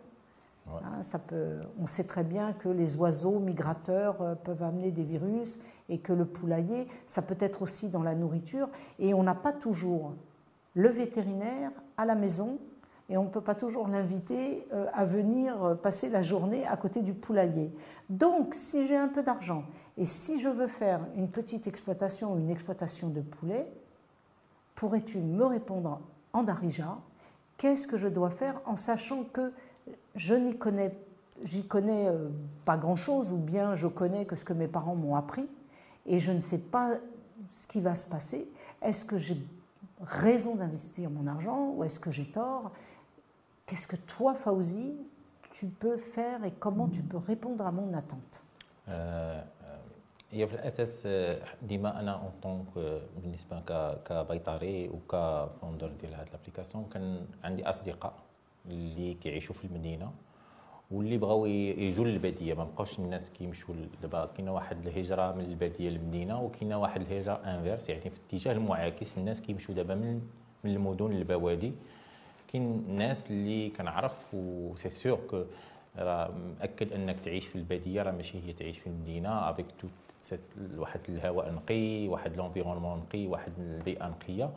Hein, 0.68 1.04
ça 1.04 1.20
peut, 1.20 1.60
on 1.80 1.88
sait 1.88 2.04
très 2.04 2.24
bien 2.24 2.54
que 2.54 2.70
les 2.70 2.96
oiseaux 2.98 3.40
migrateurs 3.40 4.22
euh, 4.22 4.36
peuvent 4.36 4.64
amener 4.64 4.92
des 4.92 5.04
virus 5.04 5.60
et 5.90 6.00
que 6.00 6.14
le 6.14 6.26
poulailler, 6.26 6.88
ça 7.08 7.22
peut 7.22 7.38
être 7.40 7.62
aussi 7.62 7.90
dans 7.90 8.04
la 8.04 8.16
nourriture. 8.16 8.70
Et 9.00 9.14
on 9.14 9.24
n'a 9.24 9.36
pas 9.36 9.52
toujours 9.52 10.14
le 10.74 10.90
vétérinaire 10.90 11.72
à 11.98 12.06
la 12.06 12.16
maison 12.16 12.60
et 13.10 13.18
on 13.18 13.24
ne 13.24 13.30
peut 13.30 13.42
pas 13.42 13.56
toujours 13.56 13.88
l'inviter 13.88 14.66
euh, 14.72 14.86
à 14.94 15.04
venir 15.04 15.64
euh, 15.64 15.76
passer 15.76 16.10
la 16.10 16.22
journée 16.22 16.66
à 16.66 16.78
côté 16.78 17.02
du 17.02 17.14
poulailler. 17.14 17.72
Donc, 18.10 18.56
si 18.56 18.88
j'ai 18.88 18.96
un 18.96 19.10
peu 19.10 19.24
d'argent 19.24 19.64
et 20.02 20.06
si 20.06 20.40
je 20.40 20.50
veux 20.50 20.66
faire 20.66 21.02
une 21.16 21.30
petite 21.30 21.68
exploitation, 21.68 22.36
une 22.36 22.50
exploitation 22.50 23.10
de 23.10 23.22
poulet, 23.22 23.68
pourrais-tu 24.74 25.20
me 25.20 25.46
répondre 25.46 26.02
en 26.34 26.42
darija 26.42 26.98
Qu'est-ce 27.60 27.88
que 27.88 27.98
je 27.98 28.08
dois 28.08 28.32
faire 28.32 28.60
en 28.66 28.78
sachant 28.78 29.24
que 29.26 29.54
je 30.16 30.34
n'y 30.34 30.58
connais, 30.58 30.92
euh, 32.08 32.30
pas 32.66 32.78
grand-chose 32.78 33.32
ou 33.32 33.38
bien 33.38 33.76
je 33.76 33.88
connais 33.88 34.26
que 34.26 34.36
ce 34.36 34.44
que 34.44 34.54
mes 34.54 34.68
parents 34.68 34.96
m'ont 34.96 35.16
appris 35.16 35.48
et 36.08 36.18
je 36.18 36.32
ne 36.32 36.40
sais 36.40 36.58
pas 36.58 36.96
ce 37.52 37.68
qui 37.68 37.80
va 37.80 37.94
se 37.94 38.10
passer? 38.10 38.50
Est-ce 38.82 39.06
que 39.06 39.20
j'ai 39.20 39.38
raison 40.02 40.56
d'investir 40.56 41.12
mon 41.12 41.28
argent 41.28 41.74
ou 41.76 41.84
est-ce 41.84 42.00
que 42.00 42.10
j'ai 42.10 42.26
tort? 42.26 42.72
Qu'est-ce 43.68 43.86
que 43.86 43.98
toi, 43.98 44.34
Fauzi, 44.34 44.96
tu 45.52 45.68
peux 45.68 45.98
faire 45.98 46.44
et 46.44 46.54
comment 46.60 46.88
tu 46.88 47.04
peux 47.04 47.18
répondre 47.18 47.68
à 47.68 47.72
mon 47.72 47.94
attente? 47.94 48.42
هي 50.32 50.48
في 50.48 50.54
الأساس 50.54 51.08
ديما 51.62 52.00
أنا 52.00 52.16
اون 52.16 52.32
طونك 52.42 53.02
بالنسبة 53.18 53.60
كبيطري 54.06 54.90
وكفوندر 54.90 55.92
ديال 56.02 56.14
هاد 56.14 56.30
لابليكاسيون 56.34 56.86
كان 56.94 57.26
عندي 57.44 57.70
أصدقاء 57.70 58.14
اللي 58.70 59.14
كيعيشوا 59.14 59.56
في 59.56 59.66
المدينة 59.66 60.12
واللي 60.92 61.18
بغاو 61.18 61.46
يجوا 61.46 62.06
للبادية. 62.06 62.54
ما 62.54 62.64
بقاوش 62.64 63.00
الناس 63.00 63.30
كيمشوا 63.30 63.76
دابا 64.02 64.26
كاينة 64.26 64.54
واحد 64.54 64.88
الهجرة 64.88 65.32
من 65.32 65.46
البادية 65.46 65.90
للمدينة 65.90 66.42
وكاينة 66.42 66.80
واحد 66.80 67.02
الهجرة 67.02 67.34
انفيرس 67.34 67.90
يعني 67.90 68.02
في 68.02 68.08
الاتجاه 68.20 68.52
المعاكس 68.52 69.18
الناس 69.18 69.42
كيمشوا 69.42 69.76
دابا 69.76 69.96
من 69.96 70.22
من 70.64 70.72
المدن 70.72 71.08
للبوادي. 71.08 71.74
كاين 72.48 72.96
ناس 72.96 73.32
اللي 73.32 73.70
كنعرف 73.70 74.34
و 74.34 74.76
سي 74.76 74.90
سور 74.90 75.20
كو 75.30 75.44
راه 75.98 76.32
مأكد 76.60 76.94
أنك 76.94 77.20
تعيش 77.22 77.48
في 77.48 77.56
البادية 77.56 78.02
راه 78.04 78.12
ماشي 78.12 78.48
هي 78.48 78.54
تعيش 78.54 78.80
في 78.80 78.88
المدينة. 78.88 79.50
افيك 79.50 79.66
تو 79.80 79.88
واحد 80.78 81.00
الهواء 81.10 81.52
نقي 81.52 82.08
واحد 82.08 82.38
لونفيرونمون 82.38 83.00
نقي 83.00 83.28
واحد 83.28 83.54
البيئة 83.60 84.08
نقية. 84.08 84.54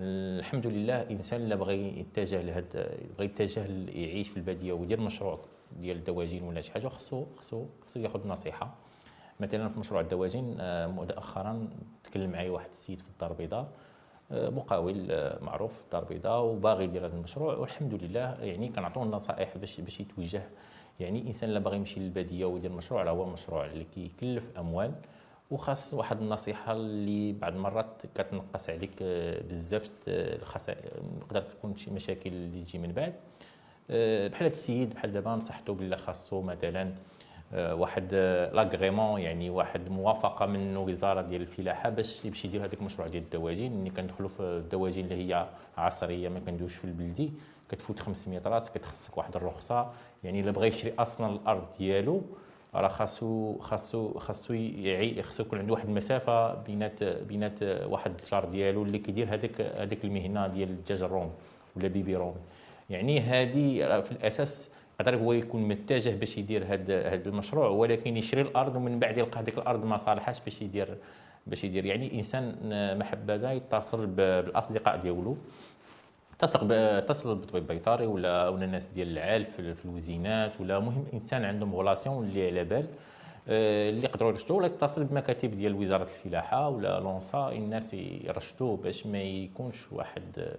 الحمد 0.00 0.66
لله 0.66 1.02
الانسان 1.02 1.40
اللي 1.40 1.56
بغى 1.56 2.00
يتجه 2.00 2.42
لهذا 2.42 2.90
بغى 3.18 3.26
يتجه 3.26 3.66
يعيش 3.88 4.28
في 4.28 4.36
البادية 4.36 4.72
ويدير 4.72 5.00
مشروع 5.00 5.38
ديال 5.80 5.96
الدواجن 5.96 6.42
ولا 6.42 6.60
شي 6.60 6.72
حاجة 6.72 6.88
خصو 6.88 7.24
خصو 7.38 7.66
خصو 7.86 8.00
ياخذ 8.00 8.28
نصيحة. 8.28 8.74
مثلا 9.40 9.68
في 9.68 9.78
مشروع 9.78 10.00
الدواجن 10.00 10.56
آه، 10.60 10.86
مؤخرا 10.86 11.68
تكلم 12.04 12.30
معي 12.30 12.50
واحد 12.50 12.68
السيد 12.70 13.00
في 13.00 13.08
الدار 13.08 13.30
البيضاء 13.30 13.68
آه، 14.32 14.48
مقاول 14.50 15.06
آه، 15.10 15.44
معروف 15.44 15.76
في 15.76 15.84
الدار 15.84 16.02
البيضاء 16.02 16.42
وباغي 16.42 16.84
يدير 16.84 17.06
هذا 17.06 17.16
المشروع 17.16 17.54
والحمد 17.54 17.94
لله 17.94 18.34
يعني 18.40 18.68
كنعطوه 18.68 19.02
النصائح 19.02 19.56
باش 19.56 19.80
باش 19.80 20.00
يتوجه 20.00 20.42
يعني 21.00 21.20
الإنسان 21.20 21.48
اللي 21.48 21.60
باغي 21.60 21.76
يمشي 21.76 22.00
للبادية 22.00 22.44
ويدير 22.44 22.72
مشروع 22.72 23.02
راه 23.02 23.10
هو 23.10 23.26
مشروع 23.26 23.66
اللي 23.66 23.84
كيكلف 23.84 24.58
أموال. 24.58 24.92
وخاص 25.50 25.94
واحد 25.94 26.20
النصيحة 26.20 26.72
اللي 26.72 27.32
بعض 27.32 27.52
المرات 27.52 28.02
كتنقص 28.14 28.70
عليك 28.70 28.90
آه، 29.02 29.42
بزاف 29.42 29.88
تقدر 31.20 31.42
تكون 31.42 31.76
شي 31.76 31.90
مشاكل 31.90 32.30
اللي 32.30 32.64
تجي 32.64 32.78
من 32.78 32.92
بعد. 32.92 33.14
آه، 33.90 34.28
بحال 34.28 34.42
هذا 34.42 34.52
السيد 34.52 34.94
بحال 34.94 35.12
دابا 35.12 35.30
نصحته 35.30 35.74
بلا 35.74 35.96
خاصو 35.96 36.42
مثلا 36.42 36.82
آه، 36.82 36.94
واحد 37.54 38.14
لاغريمون 38.52 39.20
يعني 39.20 39.50
واحد 39.50 39.88
موافقة 39.88 40.46
من 40.46 40.76
وزارة 40.76 41.22
ديال 41.22 41.40
الفلاحة 41.40 41.90
باش 41.90 42.24
يمشي 42.24 42.48
يدير 42.48 42.60
هذاك 42.60 42.80
المشروع 42.80 43.08
ديال 43.08 43.22
الدواجن 43.22 43.72
ملي 43.72 43.90
كندخلوا 43.90 44.28
في 44.28 44.40
الدواجن 44.40 45.00
اللي 45.04 45.14
هي 45.14 45.46
عصرية 45.78 46.28
ما 46.28 46.40
كندوش 46.40 46.74
في 46.74 46.84
البلدي 46.84 47.32
كتفوت 47.68 48.00
500 48.00 48.42
راس 48.46 48.70
كتخصك 48.70 49.18
واحد 49.18 49.36
الرخصة. 49.36 49.90
يعني 50.24 50.40
إلا 50.40 50.50
بغى 50.50 50.68
يشري 50.68 50.94
أصلا 50.98 51.32
الأرض 51.32 51.64
ديالو 51.78 52.22
راه 52.74 52.88
خاصو 52.88 53.58
خاصو 53.58 54.18
خاصو 54.18 54.54
يعي 54.54 55.22
خاصو 55.22 55.42
يكون 55.42 55.58
عنده 55.58 55.72
واحد 55.72 55.88
المسافة 55.88 56.54
بينات 56.54 57.04
بينات 57.04 57.62
واحد 57.62 58.12
الجار 58.20 58.44
ديالو 58.44 58.82
اللي 58.82 58.98
كيدير 58.98 59.34
هذاك 59.34 59.60
هذيك 59.60 60.04
المهنة 60.04 60.46
ديال 60.46 60.70
الدجاج 60.70 61.02
الرومي 61.02 61.30
ولا 61.76 61.88
بيبي 61.88 62.16
رومي. 62.16 62.40
يعني 62.90 63.20
هذه 63.20 64.00
في 64.00 64.12
الأساس 64.12 64.70
يقدر 65.02 65.16
هو 65.16 65.32
يكون 65.32 65.68
متجه 65.68 66.10
باش 66.10 66.38
يدير 66.38 66.64
هذا 66.64 67.08
هذا 67.08 67.28
المشروع 67.28 67.68
ولكن 67.68 68.16
يشري 68.16 68.40
الأرض 68.42 68.76
ومن 68.76 68.98
بعد 68.98 69.18
يلقى 69.18 69.40
هذيك 69.40 69.58
الأرض 69.58 69.84
ما 69.84 69.96
صالحاش 69.96 70.40
باش 70.40 70.62
يدير 70.62 70.98
باش 71.46 71.64
يدير. 71.64 71.84
يعني 71.86 72.18
إنسان 72.18 72.54
محبذا 72.98 73.52
يتصل 73.52 74.06
بالأصدقاء 74.06 74.96
ديالو 74.96 75.36
تصل 76.38 76.68
تصل 77.06 77.34
بالطبيب 77.34 77.62
البيطري 77.62 78.06
ولا 78.06 78.48
ولا 78.48 78.64
الناس 78.64 78.90
ديال 78.90 79.08
العال 79.08 79.44
في, 79.44 79.74
في 79.74 79.84
الوزينات 79.84 80.60
ولا 80.60 80.78
مهم 80.78 81.04
إنسان 81.14 81.44
عندهم 81.44 81.74
غولاسيون 81.74 82.24
اللي 82.24 82.46
على 82.46 82.64
بال 82.64 82.86
آه، 83.48 83.90
اللي 83.90 84.04
يقدروا 84.04 84.30
يرشدوه 84.30 84.56
ولا 84.56 84.66
يتصل 84.66 85.04
بمكاتب 85.04 85.50
ديال 85.50 85.74
وزارة 85.74 86.02
الفلاحة 86.02 86.68
ولا 86.68 87.00
لونسا 87.00 87.48
الناس 87.48 87.94
يرشدوه 87.94 88.76
باش 88.76 89.06
ما 89.06 89.22
يكونش 89.22 89.92
واحد 89.92 90.56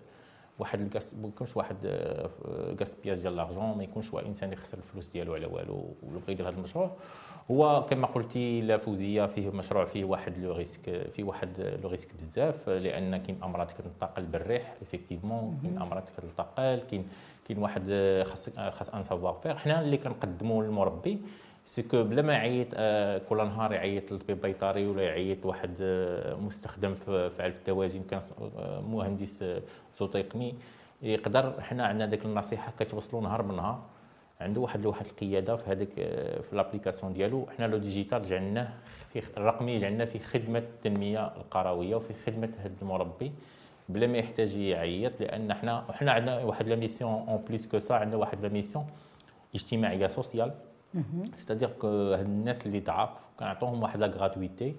واحد 0.60 0.82
الكاس 0.82 1.14
ما 1.16 1.28
يكونش 1.28 1.58
واحد 1.58 1.78
غاسبياج 2.80 3.22
ديال 3.22 3.36
لارجون 3.36 3.78
ما 3.78 3.84
يكونش 3.84 4.14
واحد 4.14 4.26
انسان 4.28 4.54
يخسر 4.54 4.78
الفلوس 4.78 5.10
ديالو 5.10 5.34
على 5.34 5.46
والو 5.46 5.96
ولا 6.04 6.20
بغى 6.20 6.32
يدير 6.34 6.50
هذا 6.50 6.56
المشروع. 6.58 6.92
هو 7.52 7.86
كما 7.90 8.08
قلتي 8.08 8.62
لا 8.62 8.78
فوزية 8.78 9.26
فيه 9.26 9.50
مشروع 9.50 9.86
فيه 9.86 10.06
واحد 10.06 10.38
لو 10.38 10.52
ريسك 10.56 11.10
فيه 11.14 11.24
واحد 11.24 11.78
لو 11.84 11.90
ريسك 11.90 12.14
بزاف 12.16 12.70
لأن 12.70 13.18
كاين 13.18 13.44
أمراض 13.44 13.72
كتنتقل 13.72 14.24
بالريح 14.24 14.76
افيكتيفمون 14.82 15.60
كاين 15.64 15.78
أمراض 15.78 16.04
كتنتقل 16.04 16.80
كاين 16.90 17.08
كاين 17.48 17.58
واحد 17.60 17.84
خاص 18.26 18.50
خاص 18.50 18.90
ان 18.90 19.04
سافوار 19.04 19.34
فير 19.34 19.58
حنا 19.58 19.82
اللي 19.82 19.98
كنقدموا 19.98 20.64
للمربي 20.64 21.22
سكو 21.66 22.04
بلا 22.04 22.22
ما 22.22 22.34
يعيط 22.34 22.68
آه، 22.74 23.18
كل 23.18 23.38
نهار 23.38 23.72
يعيط 23.72 24.12
للطبيب 24.12 24.38
البيطري 24.38 24.88
ولا 24.88 25.04
يعيط 25.04 25.46
واحد 25.46 25.78
آه، 25.82 26.36
مستخدم 26.36 26.96
في 26.96 27.36
علف 27.40 27.58
الدواجن 27.58 28.04
كان 28.04 28.22
آه، 28.58 28.82
مهندس 28.82 29.46
زوتيقني 30.00 30.56
يقدر 31.02 31.62
حنا 31.62 31.86
عندنا 31.86 32.06
ديك 32.06 32.26
النصيحة 32.26 32.74
كتوصلوا 32.80 33.22
نهار 33.22 33.42
بنهار 33.42 33.84
عنده 34.42 34.62
واحد 34.62 34.86
واحد 34.86 35.06
القيادة 35.06 35.56
في 35.56 35.72
هذيك 35.72 35.94
في 36.42 36.50
لابليكاسيون 36.52 37.14
ديالو. 37.14 37.48
حنا 37.58 37.66
لو 37.66 37.78
ديجيتال 37.78 38.26
جعلناه 38.26 38.74
في 39.14 39.24
الرقمي 39.38 39.78
جعلناه 39.78 40.06
في 40.06 40.20
خدمة 40.20 40.60
التنمية 40.60 41.28
القروية 41.28 41.96
وفي 41.96 42.14
خدمة 42.26 42.54
هذا 42.60 42.74
المربي 42.82 43.32
بلا 43.90 44.08
ما 44.08 44.18
يحتاج 44.18 44.56
يعيط 44.58 45.22
لأن 45.22 45.54
حنا 45.54 45.86
حنا 45.92 46.12
عندنا 46.12 46.44
واحد 46.44 46.68
لا 46.68 46.76
ميسيون 46.76 47.12
اون 47.12 47.38
بليس 47.48 47.68
كو 47.68 47.80
سا 47.80 47.94
عندنا 47.94 48.18
واحد 48.18 48.42
لا 48.42 48.50
ميسيون 48.50 48.86
اجتماعية 49.56 50.08
سوسيال 50.08 50.52
سيتادير 51.33 51.71
كو 51.71 51.89
هاد 52.13 52.25
الناس 52.27 52.67
اللي 52.67 52.81
ضعاف 52.81 53.11
كنعطوهم 53.39 53.83
واحد 53.83 54.01
لا 54.01 54.07
غراتويتي 54.07 54.75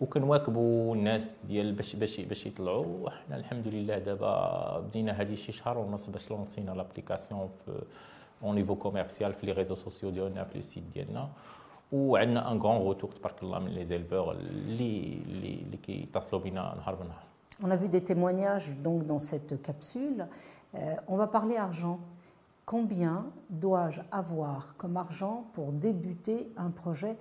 وكنواكبوا 0.00 0.94
الناس 0.94 1.40
ديال 1.46 1.72
باش 1.72 1.96
باش 1.96 2.20
باش 2.20 2.46
يطلعوا 2.46 2.86
وحنا 3.02 3.36
الحمد 3.36 3.68
لله 3.68 3.98
دابا 3.98 4.78
بدينا 4.78 5.12
هذه 5.12 5.34
شي 5.34 5.52
شهر 5.52 5.78
ونص 5.78 6.10
باش 6.10 6.30
لونسينا 6.30 6.70
لابليكاسيون 6.70 7.48
في 7.64 7.82
اون 8.42 8.54
نيفو 8.54 8.74
كوميرسيال 8.76 9.32
في 9.32 9.46
لي 9.46 9.52
ريزو 9.52 9.74
سوسيو 9.74 10.10
ديالنا 10.10 10.44
في 10.44 10.56
السيت 10.58 10.84
ديالنا 10.94 11.28
وعندنا 11.92 12.52
ان 12.52 12.58
غون 12.58 12.76
روتور 12.76 13.10
تبارك 13.10 13.42
الله 13.42 13.58
من 13.58 13.70
لي 13.70 13.84
زيلفور 13.84 14.32
اللي 14.32 15.18
اللي 15.26 15.54
اللي 15.54 15.76
كيتصلوا 15.76 16.42
بنا 16.42 16.74
نهار 16.76 16.94
بنهار 16.94 17.22
On 17.60 17.70
a 17.72 17.76
vu 17.76 17.88
des 17.88 18.04
témoignages 18.04 18.70
donc 18.86 19.04
dans 19.06 19.18
cette 19.18 19.60
capsule. 19.62 20.20
Euh, 20.74 20.94
on 21.08 21.16
va 21.16 21.26
parler 21.26 21.56
argent. 21.56 21.98
Combien 22.66 23.26
dois-je 23.50 24.00
avoir 24.12 24.74
comme 24.76 24.96
argent 24.96 25.46
pour 25.54 25.72
débuter 25.72 26.52
un 26.56 26.70
projet 26.70 27.16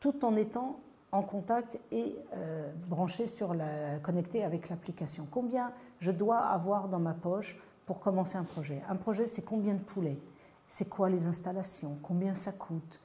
tout 0.00 0.24
en 0.24 0.36
étant 0.36 0.78
en 1.10 1.22
contact 1.22 1.80
et 1.90 2.16
euh, 2.36 2.70
branché 2.86 3.26
sur 3.26 3.54
la, 3.54 3.98
connecté 4.02 4.44
avec 4.44 4.68
l'application 4.68 5.26
Combien 5.30 5.72
je 6.00 6.12
dois 6.12 6.38
avoir 6.38 6.88
dans 6.88 6.98
ma 6.98 7.14
poche 7.14 7.58
pour 7.86 7.98
commencer 7.98 8.36
un 8.36 8.44
projet 8.44 8.82
Un 8.88 8.96
projet, 8.96 9.26
c'est 9.26 9.42
combien 9.42 9.74
de 9.74 9.80
poulets 9.80 10.18
C'est 10.66 10.88
quoi 10.88 11.08
les 11.08 11.26
installations 11.26 11.98
Combien 12.02 12.34
ça 12.34 12.52
coûte 12.52 13.00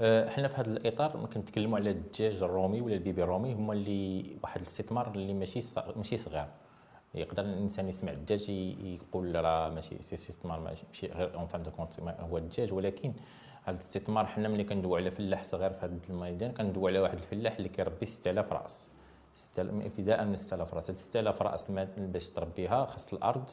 حنا 0.00 0.48
في 0.48 0.54
هذا 0.56 0.70
الاطار 0.70 1.26
كنتكلموا 1.34 1.78
على 1.78 1.90
الدجاج 1.90 2.42
الرومي 2.42 2.80
ولا 2.80 2.94
البيبي 2.94 3.22
الرومي 3.22 3.54
هما 3.54 3.72
اللي 3.72 4.36
واحد 4.42 4.60
الاستثمار 4.60 5.12
اللي 5.14 5.34
ماشي 5.34 5.60
ماشي 5.96 6.16
صغير 6.16 6.46
يقدر 7.15 7.43
الإنسان 7.43 7.89
يسمع 7.89 8.11
الدجاج 8.11 8.49
يقول 8.49 9.35
راه 9.35 9.69
ماشي 9.69 9.99
استثمار 9.99 10.59
ماشي 10.59 11.07
غير 11.07 11.35
اون 11.35 11.45
فان 11.45 11.63
دو 11.63 11.71
كونت 11.71 11.99
هو 11.99 12.37
الدجاج. 12.37 12.73
ولكن 12.73 13.13
هذا 13.63 13.75
الاستثمار 13.75 14.25
حنا 14.25 14.47
ملي 14.49 14.63
كندويو 14.63 14.95
على 14.95 15.11
فلاح 15.11 15.43
صغير 15.43 15.73
في 15.73 15.85
هذا 15.85 15.99
الميدان 16.09 16.51
كندويو 16.51 16.87
على 16.87 16.99
واحد 16.99 17.17
الفلاح 17.17 17.55
اللي 17.55 17.69
كيربي 17.69 18.05
6000 18.05 18.53
رأس. 18.53 18.89
ابتداء 19.59 20.25
من 20.25 20.35
6000 20.35 20.73
رأس. 20.73 20.89
هاد 20.89 20.97
6000 20.97 21.41
رأس 21.41 21.71
باش 21.97 22.27
تربيها 22.27 22.85
خاص 22.85 23.13
الأرض 23.13 23.49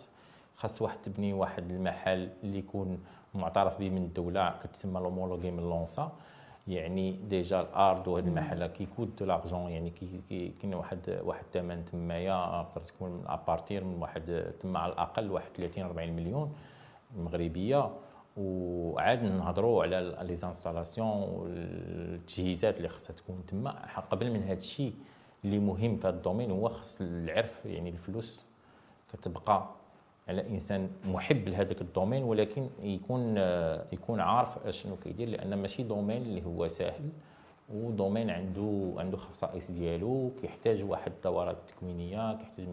خاص 0.57 0.83
واحد 0.83 1.03
تبني 1.03 1.33
واحد 1.33 1.71
المحل 1.71 2.31
اللي 2.43 2.59
يكون 2.59 3.05
معترف 3.35 3.79
به 3.79 3.91
من 3.91 4.05
الدولة 4.05 4.59
كتسمى 4.63 5.01
لومولوغي 5.01 5.51
من 5.51 5.63
لونسا. 5.63 6.13
يعني 6.69 7.13
ديجا 7.13 7.61
الأرض 7.61 8.09
وهذا 8.09 8.29
المحل 8.29 8.67
كيكود 8.67 9.17
دو 9.17 9.25
لارجون 9.25 9.71
يعني 9.71 9.91
كي 9.91 10.53
كاين 10.61 10.75
واحد 10.75 11.21
واحد 11.23 11.45
الثمن 11.45 11.85
تمايا 11.85 12.63
تقدر 12.63 12.87
تكون 12.87 13.25
ابارتير 13.27 13.85
من 13.85 14.03
واحد 14.03 14.53
تما 14.61 14.79
على 14.79 14.93
الأقل 14.93 15.31
واحد 15.31 15.49
30 15.49 15.85
40 15.85 16.13
مليون 16.13 16.53
مغربية. 17.17 17.91
وعاد 18.37 19.23
نهضروا 19.23 19.83
على 19.83 20.19
لي 20.23 20.37
زانستالاسيون 20.37 21.09
والتجهيزات 21.23 22.77
اللي 22.77 22.89
خصها 22.89 23.15
تكون 23.15 23.47
تما. 23.47 23.71
قبل 24.11 24.31
من 24.31 24.43
هذا 24.43 24.53
الشيء 24.59 24.95
اللي 25.45 25.59
مهم 25.59 25.97
في 25.97 26.09
هذا 26.09 26.17
الدومين 26.17 26.51
هو 26.51 26.69
خص 26.69 27.01
العرف 27.01 27.67
يعني 27.67 27.91
الفلوس. 27.91 28.45
كتبقى 29.13 29.69
على 30.29 30.49
إنسان 30.49 30.91
محب 31.05 31.49
لهذاك 31.49 31.81
الدومين 31.81 32.23
ولكن 32.25 32.69
يكون 32.81 33.37
يكون 33.93 34.21
عارف 34.21 34.69
شنو 34.69 34.97
كيدير 34.97 35.29
لأن 35.29 35.55
ماشي 35.55 35.83
دومين 35.83 36.23
اللي 36.23 36.45
هو 36.45 36.69
سهل 36.69 37.09
ودومين 37.75 38.31
عنده 38.31 38.95
عنده 38.97 39.17
خصائص 39.17 39.71
ديالو 39.71 40.31
كيحتاج 40.41 40.83
واحد 40.85 41.13
الدورات 41.13 41.57
تكوينية 41.69 42.35
كيحتاج 42.39 42.67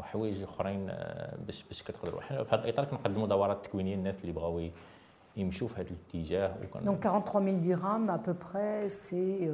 وحوايج 0.00 0.42
أخرين 0.42 0.86
باش 1.46 1.64
باش 1.68 1.82
كتقدر 1.82 2.20
في 2.20 2.34
هذا 2.34 2.64
الإطار 2.64 2.84
كنقدموا 2.84 3.26
دورات 3.26 3.64
تكوينية 3.66 3.96
للناس 3.96 4.20
اللي 4.20 4.32
بغاو 4.32 4.68
يمشوا 5.36 5.68
في 5.68 5.80
هذا 5.80 5.88
الاتجاه 5.90 6.54
دونك 6.84 7.06
43000 7.06 7.66
درهم 7.66 8.10
ا 8.10 8.16
بو 8.16 8.32
بري 8.54 8.88
سي 8.88 9.52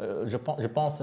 جو 0.00 0.38
بونس 0.76 1.02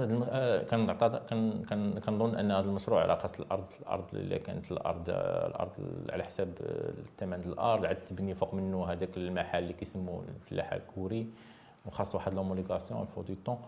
كنظن 2.00 2.36
أن 2.36 2.50
هذا 2.50 2.66
المشروع 2.66 3.02
على 3.02 3.16
خاص 3.16 3.40
الأرض 3.40 3.64
الأرض 3.80 4.04
اللي 4.12 4.38
كانت 4.38 4.72
الأرض 4.72 5.08
الأرض 5.08 5.70
على 6.10 6.24
حساب 6.24 6.48
الثمن 6.60 7.40
الأرض 7.46 7.86
عاد 7.86 7.96
تبني 7.96 8.34
فوق 8.34 8.54
منه 8.54 8.84
هذاك 8.84 9.16
المحل 9.16 9.62
اللي 9.62 9.72
كيسموه 9.72 10.24
الفلاحة 10.28 10.76
الكوري 10.76 11.26
وخاص 11.86 12.14
واحد 12.14 12.34
لوموليغاسيون 12.34 13.06
فو 13.06 13.22
دو 13.22 13.34
طون 13.44 13.58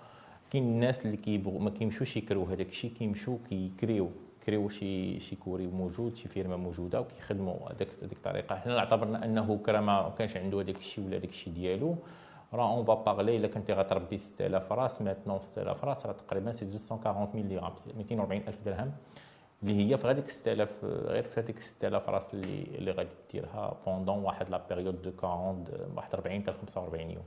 كاين 0.50 0.62
الناس 0.64 1.06
اللي 1.06 1.16
كيبغوا 1.16 1.60
ما 1.60 1.70
كيمشوش 1.70 2.16
يكريو 2.16 2.44
هذاك 2.44 2.68
الشيء 2.68 2.90
كيمشوا 2.90 3.38
كيكريو 3.48 4.10
كريو 4.46 4.68
شي 4.68 5.20
شي 5.20 5.36
كوري 5.36 5.66
موجود 5.66 6.16
شي 6.16 6.28
فيرما 6.28 6.56
موجودة 6.56 7.00
وكيخدموا 7.00 7.54
هذاك 7.54 7.88
هذيك 8.02 8.12
الطريقة. 8.12 8.56
حنا 8.56 8.78
اعتبرنا 8.78 9.24
أنه 9.24 9.58
كرا 9.66 9.80
ما 9.80 10.14
كانش 10.18 10.36
عنده 10.36 10.60
هذاك 10.60 10.76
الشيء 10.76 11.06
ولا 11.06 11.16
هذاك 11.16 11.28
الشيء 11.28 11.52
ديالو. 11.52 11.96
راه 12.52 12.70
اون 12.72 12.84
با 12.84 12.94
بارلي 12.94 13.36
الا 13.36 13.48
كنتي 13.48 13.72
غتربي 13.72 14.18
6000 14.18 14.72
راس 14.72 15.02
ماتنون 15.02 15.40
6000 15.40 15.84
راس 15.84 16.06
راه 16.06 16.12
تقريبا 16.12 16.52
سي 16.52 16.64
240 16.64 17.28
ملي 17.34 17.58
درهم 17.58 17.72
240 17.96 18.42
الف 18.48 18.64
درهم 18.64 18.92
اللي 19.62 19.90
هي 19.92 19.96
في 19.96 20.08
هذيك 20.08 20.26
6000 20.26 20.84
غير 20.84 21.22
في 21.22 21.40
هذيك 21.40 21.58
6000 21.58 22.08
راس 22.08 22.34
اللي 22.34 22.62
اللي 22.62 22.90
غادي 22.90 23.08
ديرها 23.32 23.76
بوندون 23.86 24.18
واحد 24.18 24.50
لا 24.50 24.62
بيريود 24.68 25.02
دو 25.02 25.12
40 25.24 25.64
واحد 25.96 26.14
40 26.14 26.42
حتى 26.42 26.52
45 26.52 27.10
يوم 27.10 27.24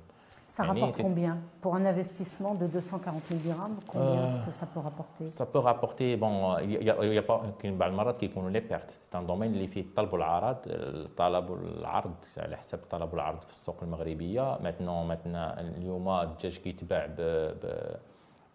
Ça 0.51 0.63
rapporte 0.63 1.03
combien 1.03 1.39
Pour 1.61 1.75
un 1.75 1.85
investissement 1.85 2.55
de 2.55 2.67
240 2.67 3.23
000 3.31 3.41
dirhams, 3.41 3.77
combien 3.89 4.21
euh, 4.21 4.25
est-ce 4.25 4.39
que 4.39 4.53
ça 4.53 4.67
peut 4.67 4.79
rapporter 4.79 5.27
Ça 5.27 5.45
peut 5.45 5.59
rapporter, 5.59 6.17
bon, 6.17 6.57
il 6.59 6.85
y 6.85 6.91
a, 6.91 6.97
il 7.05 7.13
y 7.15 7.19
a 7.19 7.23
pas 7.23 7.43
كاين 7.59 7.79
بعض 7.79 7.91
المرات 7.91 8.19
كيكونوا 8.19 8.51
لي 8.51 8.61
بيرت 8.61 8.91
سي 8.91 9.19
ان 9.19 9.27
دومين 9.27 9.53
اللي 9.53 9.67
فيه 9.67 9.81
الطلب 9.81 10.13
والعرض 10.13 10.57
الطلب 10.67 11.51
والعرض 11.51 12.15
على 12.39 12.57
حسب 12.57 12.79
الطلب 12.79 13.13
والعرض 13.13 13.43
في 13.45 13.51
السوق 13.51 13.77
المغربيه 13.83 14.59
ماتنون 14.63 15.07
ماتنا 15.07 15.61
اليوم 15.61 16.09
الدجاج 16.09 16.57
كيتباع 16.57 17.07
ب, 17.07 17.21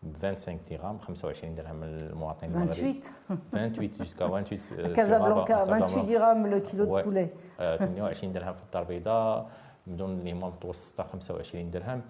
ب 0.04 0.18
25 0.22 0.60
درهم 0.70 1.00
25 1.00 1.56
درهم 1.56 1.84
للمواطن 1.84 2.48
المغربي 2.48 3.00
28 3.52 3.90
jusqu'à 3.94 4.26
28 4.26 4.94
كازابلانكا 4.94 5.66
28 5.66 6.06
درهم 6.06 6.48
لو 6.48 6.62
كيلو 6.62 6.86
دو 6.86 7.02
بولي 7.02 7.30
28 7.58 8.34
درهم 8.34 8.54
في 8.54 8.64
الدار 8.64 8.82
البيضاء 8.82 9.50
بدون 9.87 10.19
اللي 10.19 10.33
هما 10.33 10.47
متوسطه 10.49 11.03
25 11.03 11.71
درهم. 11.71 12.03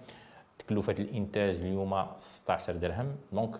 تكلفة 0.59 0.95
الإنتاج 0.99 1.55
اليوم 1.55 2.07
16 2.17 2.77
درهم. 2.77 3.17
دونك 3.33 3.57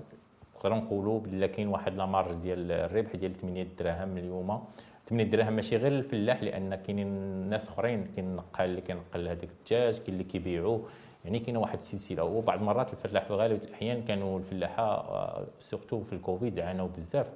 نقدروا 0.57 0.77
نقولوا 0.79 1.21
بلا 1.21 1.47
كاين 1.47 1.69
واحد 1.69 1.95
لا 1.95 2.07
مارج 2.07 2.35
ديال 2.35 2.73
الربح 2.73 3.17
ديال 3.17 3.35
8 3.35 3.67
دراهم 3.79 4.19
اليوم. 4.19 4.65
8 5.09 5.31
دراهم 5.31 5.53
ماشي 5.53 5.77
غير 5.77 5.93
الفلاح 5.93 6.43
لأن 6.43 6.75
كاينين 6.75 7.09
ناس 7.51 7.69
أخرين 7.69 8.05
كاين 8.05 8.27
النقال 8.27 8.71
اللي 8.71 8.81
كينقل 8.81 9.29
هذاك 9.29 9.49
الدجاج 9.51 9.99
كاين 9.99 10.13
اللي 10.13 10.25
كيبيعوه 10.25 10.89
يعني 11.25 11.39
كاينة 11.39 11.61
واحد 11.61 11.79
السلسلة. 11.79 12.25
وبعض 12.25 12.59
المرات 12.59 12.93
الفلاح 12.93 13.25
في 13.25 13.33
غالب 13.35 13.63
الاحيان 13.63 14.03
كانوا 14.03 14.39
الفلاحة 14.39 15.45
سورتو 15.61 16.01
في 16.01 16.13
الكوفيد 16.13 16.61
عانوا 16.61 16.89
بزاف. 16.89 17.31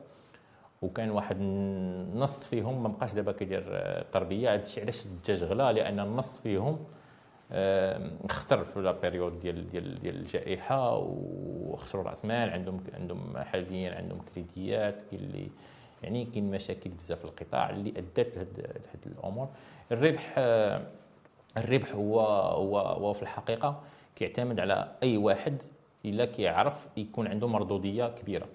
وكان 0.82 1.10
واحد 1.10 1.36
النص 1.40 2.46
فيهم 2.46 2.82
ما 2.82 2.88
بقاش 2.88 3.14
دابا 3.14 3.32
كيدير 3.32 3.62
التربيه 3.66 4.54
هذا 4.54 4.62
الشيء 4.62 4.82
علاش 4.82 5.06
الدجاج 5.06 5.44
غلا؟ 5.44 5.72
لأن 5.72 6.00
النص 6.00 6.40
فيهم 6.40 6.78
خسر 8.30 8.64
في 8.64 8.80
la 8.80 8.92
période 8.92 9.40
ديال 9.40 9.70
ديال 9.70 10.00
ديال 10.00 10.16
الجائحة 10.16 10.96
وخسروا 10.96 12.04
رأس 12.04 12.24
مال. 12.24 12.50
عندهم 12.50 12.80
عندهم 12.94 13.38
حاليا 13.38 13.94
عندهم 13.94 14.18
crédits 14.34 15.02
كاين 15.02 15.20
اللي 15.22 15.50
يعني 16.02 16.24
كاين 16.24 16.50
مشاكل 16.50 16.90
بزاف 16.90 17.18
في 17.18 17.24
القطاع 17.24 17.70
اللي 17.70 17.90
ادت 17.90 18.36
لهاد 18.36 19.06
الأمور. 19.06 19.48
الربح 19.92 20.34
الربح 21.56 21.92
هو 21.94 22.20
هو 22.30 22.78
هو 22.78 23.12
في 23.12 23.22
الحقيقة 23.22 23.80
كيعتمد 24.16 24.60
على 24.60 24.92
أي 25.02 25.16
واحد 25.16 25.62
إلا 26.04 26.24
كيعرف 26.24 26.88
يكون 26.96 27.26
عنده 27.26 27.48
مردوديه 27.48 28.08
كبيرة. 28.08 28.46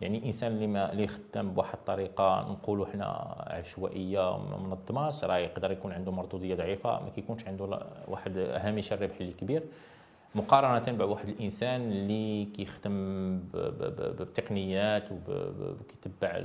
يعني 0.00 0.26
إنسان 0.26 0.52
اللي 0.52 0.66
ما 0.66 0.92
اللي 0.92 1.06
خدام 1.06 1.50
بواحد 1.54 1.74
الطريقة 1.74 2.40
نقولوا 2.50 2.86
حنا 2.86 3.04
عشوائية 3.46 4.38
ما 4.38 4.56
منظماش 4.58 5.24
راه 5.24 5.36
يقدر 5.36 5.72
يكون 5.72 5.92
عنده 5.92 6.12
مردوديه 6.12 6.54
ضعيفة 6.54 6.90
ما 7.02 7.10
كيكونش 7.10 7.46
عنده 7.46 7.80
واحد 8.08 8.38
هامش 8.38 8.92
الربح 8.92 9.14
اللي 9.20 9.32
كبير 9.32 9.62
مقارنة 10.34 10.98
بواحد 10.98 11.28
الإنسان 11.28 11.80
اللي 11.80 12.44
كيخدم 12.44 13.40
بتقنيات 14.20 15.04
وكيتبع 15.12 16.42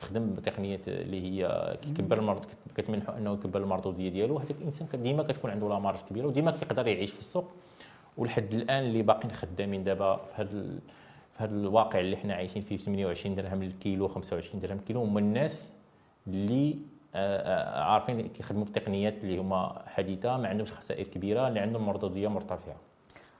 كيخدم 0.00 0.34
بتقنيات 0.34 0.88
اللي 0.88 1.22
هي 1.22 1.76
كيكبر 1.82 2.18
المرض 2.18 2.44
كتمنحو 2.74 3.12
أنه 3.12 3.32
يكبر 3.32 3.60
المردوديه 3.60 4.08
ديالو. 4.08 4.38
هذاك 4.38 4.56
الإنسان 4.60 4.88
ديما 5.02 5.22
كتكون 5.22 5.50
عنده 5.50 5.68
لا 5.68 5.78
مارج 5.78 5.98
كبيرة 6.10 6.26
وديما 6.26 6.50
كيقدر 6.50 6.86
يعيش 6.86 7.10
في 7.10 7.20
السوق. 7.20 7.50
ولحد 8.16 8.54
الآن 8.54 8.84
اللي 8.84 9.02
باقيين 9.02 9.32
خدامين 9.32 9.84
دابا 9.84 10.16
في 10.16 10.42
هذا 10.42 10.78
في 11.32 11.44
هذا 11.44 11.54
الواقع 11.54 12.00
اللي 12.00 12.16
إحنا 12.16 12.34
عايشين 12.34 12.62
فيه 12.62 12.76
28 12.76 13.34
درهم 13.34 13.62
للكيلو 13.62 14.08
25 14.08 14.60
درهم 14.60 14.76
للكيلو 14.76 15.02
هما 15.02 15.20
الناس 15.20 15.72
اللي 16.26 16.78
آه، 17.14 17.36
آه، 17.36 17.84
عارفين 17.84 18.28
كيخدموا 18.28 18.64
بتقنيات 18.64 19.14
اللي 19.24 19.38
هما 19.38 19.82
حديثه 19.86 20.36
ما 20.36 20.48
عندهمش 20.48 20.72
خسائر 20.72 21.06
كبيره 21.06 21.48
اللي 21.48 21.60
عندهم 21.60 21.86
مردوديه 21.86 22.28
مرتفعه 22.28 22.76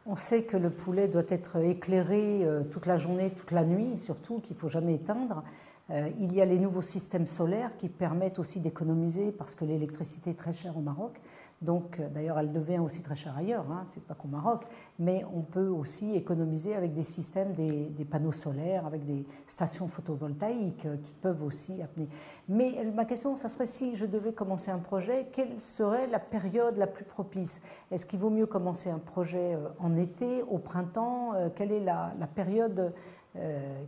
On 0.05 0.16
sait 0.16 0.42
que 0.42 0.57
le 0.57 0.70
poulet 0.70 1.07
doit 1.07 1.28
être 1.28 1.59
éclairé 1.59 2.44
euh, 2.44 2.64
toute 2.64 2.87
la 2.87 2.96
journée, 2.96 3.31
toute 3.31 3.52
la 3.52 3.62
nuit, 3.62 3.98
surtout 3.98 4.40
qu'il 4.40 4.57
faut 4.57 4.68
jamais 4.68 4.94
éteindre. 4.94 5.44
Euh, 5.90 6.09
il 6.18 6.35
y 6.35 6.40
a 6.40 6.44
les 6.44 6.59
nouveaux 6.59 6.83
systèmes 6.83 7.28
solaires 7.28 7.70
qui 7.78 7.88
permettent 7.88 8.40
aussi 8.40 8.59
d'économiser 8.59 9.31
parce 9.31 9.55
que 9.55 9.64
l'électricité 9.64 10.31
est 10.31 10.38
très 10.44 10.52
chère 10.52 10.76
au 10.76 10.81
Maroc. 10.81 11.20
Donc, 11.62 12.01
euh, 12.01 12.09
d'ailleurs, 12.09 12.38
elle 12.40 12.53
devient 12.53 12.81
aussi 12.81 13.03
très 13.03 13.14
chère 13.14 13.37
ailleurs, 13.37 13.70
hein, 13.70 13.83
c'est 13.87 14.05
pas 14.05 14.14
qu'au 14.14 14.27
Maroc, 14.27 14.64
mais 14.98 15.25
on 15.33 15.42
peut 15.42 15.68
aussi 15.68 16.16
économiser 16.16 16.75
avec 16.75 16.92
des 16.92 17.05
systèmes, 17.05 17.53
des, 17.53 18.05
panneaux 18.05 18.33
solaires, 18.33 18.85
avec 18.85 19.07
des 19.07 19.25
stations 19.46 19.87
photovoltaïques 19.87 20.87
euh, 20.87 20.96
qui 20.96 21.12
peuvent 21.14 21.42
aussi 21.44 21.75
amener. 21.75 22.09
Mais 22.48 22.75
euh, 22.79 22.90
ma 22.92 23.05
question, 23.05 23.37
ça 23.37 23.48
serait 23.48 23.66
si 23.66 23.94
je 23.94 24.07
devais 24.07 24.33
commencer 24.33 24.72
un 24.72 24.81
projet, 24.81 25.29
quelle 25.33 25.61
serait 25.61 26.09
la 26.09 26.18
période 26.18 26.77
la 26.77 26.88
plus 26.88 27.05
propice? 27.05 27.62
Est-ce 27.92 28.07
qu'il 28.07 28.18
vaut 28.18 28.31
mieux 28.31 28.46
commencer 28.46 28.90
un 28.90 28.98
projet 28.98 29.57
en 29.79 29.96
été, 29.96 30.42
au 30.42 30.59
printemps? 30.59 31.33
Quelle 31.55 31.70
est 31.70 31.81
la, 31.81 32.12
période 32.35 32.92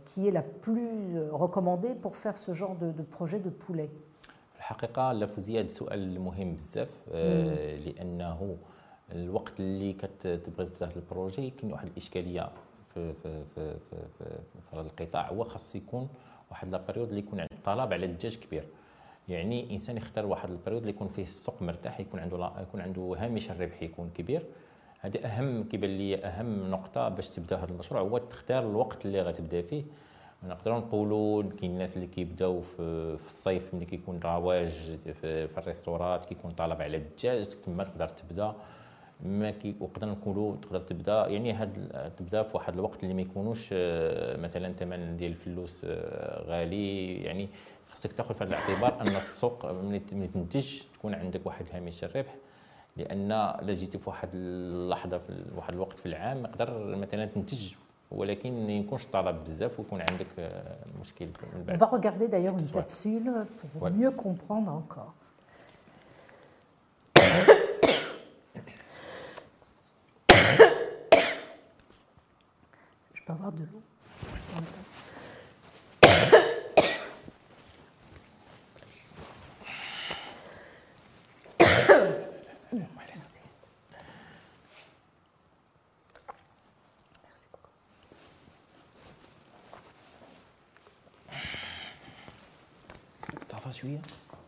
qui 0.05 0.27
est 0.27 0.31
la 0.31 0.43
plus 0.43 1.19
recommandée 1.31 1.95
pour 1.95 2.15
faire 2.15 2.37
ce 2.37 2.53
genre 2.53 2.75
de 2.75 3.01
projet 3.01 3.39
de 3.39 3.49
poulet? 3.49 3.89
الحقيقة 4.65 5.11
اللافوزيه 5.11 5.59
هذا 5.59 5.67
سؤال 5.67 6.21
مهم 6.21 6.53
بزاف 6.53 6.89
آه 7.13 7.75
لأنه 7.75 8.57
الوقت 9.11 9.59
اللي 9.59 9.93
كتبغي 9.93 10.37
تبدأ 10.37 10.85
هذا 10.85 10.95
البروجي 10.95 11.49
كاين 11.49 11.73
واحد 11.73 11.87
الإشكالية 11.87 12.49
في 12.93 13.13
في 13.13 13.43
في 13.55 13.73
في, 13.89 13.97
في, 14.19 14.25
في 14.69 14.75
هذا 14.77 14.81
القطاع 14.81 15.27
هو 15.29 15.43
خاص 15.43 15.75
يكون 15.75 16.09
واحد 16.51 16.69
la 16.71 16.77
période 16.77 17.07
اللي 17.07 17.19
يكون 17.19 17.39
عنده 17.39 17.55
طلب 17.63 17.93
على 17.93 18.05
الدجاج 18.05 18.35
كبير. 18.37 18.63
يعني 19.29 19.71
إنسان 19.71 19.97
يختار 19.97 20.25
واحد 20.25 20.49
ال 20.49 20.53
période 20.53 20.81
اللي 20.81 20.93
يكون 20.93 21.07
فيه 21.07 21.23
السوق 21.23 21.61
مرتاح 21.61 21.99
يكون 21.99 22.19
عنده 22.19 22.51
يكون 22.61 22.81
عنده 22.81 23.15
هامش 23.17 23.51
الربح 23.51 23.83
يكون 23.83 24.09
كبير. 24.15 24.45
هذه 24.99 25.17
أهم 25.17 25.63
كيبان 25.63 25.97
لي 25.97 26.17
أهم 26.17 26.71
نقطة 26.71 27.09
باش 27.09 27.29
تبدأ 27.29 27.57
هذا 27.57 27.71
المشروع 27.71 28.01
هو 28.01 28.17
تختار 28.17 28.69
الوقت 28.69 29.05
اللي 29.05 29.21
غتبدأ 29.21 29.61
فيه. 29.61 29.83
نقدروا 30.47 30.79
نقولوا 30.79 31.43
كاين 31.43 31.71
الناس 31.71 31.95
اللي 31.95 32.07
كيبداو 32.07 32.61
في, 32.61 33.17
في 33.17 33.27
الصيف 33.27 33.73
ملي 33.73 33.85
كيكون 33.85 34.19
رواج 34.19 34.69
في, 35.21 35.47
في 35.47 35.57
ال 35.57 35.63
restaurants 35.63 36.25
كيكون 36.25 36.51
طلب 36.51 36.81
على 36.81 36.97
الدجاج 36.97 37.45
تما 37.45 37.83
تقدر 37.83 38.07
تبدا. 38.07 38.55
ما 39.21 39.51
كي 39.51 39.75
وقدر 39.79 40.07
نقولوا 40.07 40.55
تقدر 40.55 40.79
تبدا 40.79 41.27
يعني 41.27 41.53
هاد 41.53 41.89
تبدا 42.17 42.43
في 42.43 42.57
واحد 42.57 42.73
الوقت 42.73 43.03
اللي 43.03 43.13
ما 43.13 43.21
يكونوش 43.21 43.69
آه، 43.73 44.37
مثلا 44.37 44.73
ثمن 44.73 45.17
ديال 45.17 45.31
الفلوس 45.31 45.85
آه، 45.89 46.43
غالي. 46.43 47.15
يعني 47.15 47.49
خاصك 47.89 48.13
تاخذ 48.13 48.33
في 48.33 48.43
الاعتبار 48.43 49.01
أن 49.01 49.07
السوق 49.07 49.71
ملي 49.71 49.99
تنتج 50.33 50.79
تكون 50.93 51.13
عندك 51.15 51.45
واحد 51.45 51.65
هامش 51.73 52.03
الربح. 52.03 52.35
لأن 52.97 53.27
لا 53.61 53.73
جيتي 53.73 53.97
في 53.97 54.09
واحد 54.09 54.29
اللحظة 54.33 55.17
في 55.17 55.45
واحد 55.55 55.73
الوقت 55.73 55.99
في 55.99 56.05
العام 56.05 56.45
يقدر 56.45 56.95
مثلا 56.95 57.25
تنتج 57.25 57.73
On 61.67 61.77
va 61.77 61.85
regarder 61.85 62.27
d'ailleurs 62.27 62.53
une 62.53 62.71
capsule 62.71 63.31
pour 63.71 63.89
mieux 63.89 64.11
comprendre 64.11 64.71
encore. 64.71 65.13
Je 73.13 73.23
peux 73.25 73.33
avoir 73.33 73.51
de 73.51 73.59
l'eau? 73.59 73.81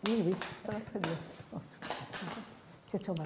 Oui, 0.07 0.21
oui, 0.27 0.33
ça 0.59 0.71
va 0.73 0.79
très 0.79 0.99
bien. 0.99 1.11
C'est 2.87 3.03
sur 3.03 3.15
ma 3.17 3.23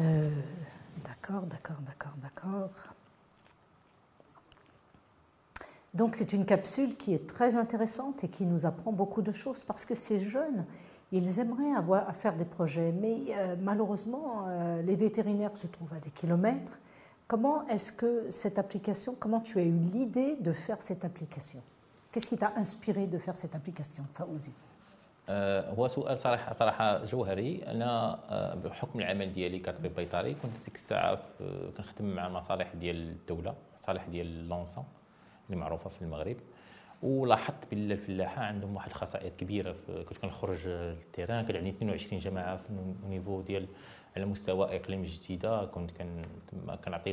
euh, 0.00 0.30
d'accord, 1.04 1.42
d'accord, 1.42 1.80
d'accord, 1.82 2.16
d'accord. 2.16 2.70
Donc 5.99 6.15
c'est 6.15 6.33
une 6.33 6.45
capsule 6.45 6.97
qui 6.97 7.13
est 7.13 7.25
très 7.25 7.55
intéressante 7.55 8.23
et 8.23 8.27
qui 8.27 8.45
nous 8.45 8.65
apprend 8.65 8.91
beaucoup 8.91 9.21
de 9.21 9.31
choses 9.31 9.63
parce 9.63 9.85
que 9.85 9.95
ces 9.95 10.19
jeunes, 10.19 10.65
ils 11.11 11.39
aimeraient 11.39 11.71
avoir 11.71 12.09
à 12.09 12.13
faire 12.13 12.35
des 12.35 12.43
projets, 12.43 12.91
mais 12.91 13.17
euh, 13.29 13.55
malheureusement, 13.61 14.45
euh, 14.47 14.81
les 14.81 14.95
vétérinaires 14.95 15.57
se 15.57 15.67
trouvent 15.67 15.93
à 15.93 15.99
des 15.99 16.09
kilomètres. 16.09 16.77
Comment 17.27 17.65
est-ce 17.69 17.93
que 17.93 18.27
cette 18.29 18.59
application, 18.59 19.15
comment 19.17 19.39
tu 19.39 19.57
as 19.57 19.63
eu 19.63 19.71
l'idée 19.71 20.35
de 20.41 20.51
faire 20.51 20.81
cette 20.81 21.05
application 21.05 21.61
Qu'est-ce 22.11 22.27
qui 22.27 22.37
t'a 22.37 22.53
inspiré 22.57 23.07
de 23.07 23.17
faire 23.17 23.35
cette 23.35 23.55
application, 23.55 24.03
Faouzi 24.13 24.51
هو 25.29 25.87
سؤال 25.87 26.17
صراحة 26.17 26.53
صراحة 26.53 27.05
جوهري 27.05 27.63
أنا 27.67 28.19
بحكم 28.63 28.99
العمل 28.99 29.33
ديالي 29.33 29.59
كطبيب 29.59 29.95
بيطري 29.95 30.33
كنت 30.33 30.51
ديك 30.65 30.75
الساعة 30.75 31.19
كنخدم 31.77 32.05
مع 32.05 32.29
مصالح 32.29 32.75
ديال 32.75 32.95
الدولة 32.95 33.53
مصالح 33.77 34.07
ديال 34.07 34.49
لونسون 34.49 34.83
اللي 35.50 35.60
معروفة 35.60 35.90
في 35.90 36.02
المغرب. 36.02 36.36
ولاحظت 37.02 37.70
بان 37.70 37.92
الفلاحه 37.92 38.42
عندهم 38.42 38.76
واحد 38.76 38.90
الخسائر 38.90 39.32
كبيرة 39.38 39.76
كنت 40.08 40.18
كنخرج 40.18 40.68
لل 40.68 40.85
terrain 40.85 41.44
كان 41.44 41.56
عندي 41.56 41.70
22 41.70 42.20
جماعة 42.20 42.56
في 42.56 42.70
ال 43.04 43.09
niveau 43.09 43.40
ديال 43.40 43.66
على 44.16 44.24
مستوى 44.24 44.76
إقليم 44.76 45.02
جديده 45.02 45.64
كنت 45.64 45.90
كنعطي 46.84 47.12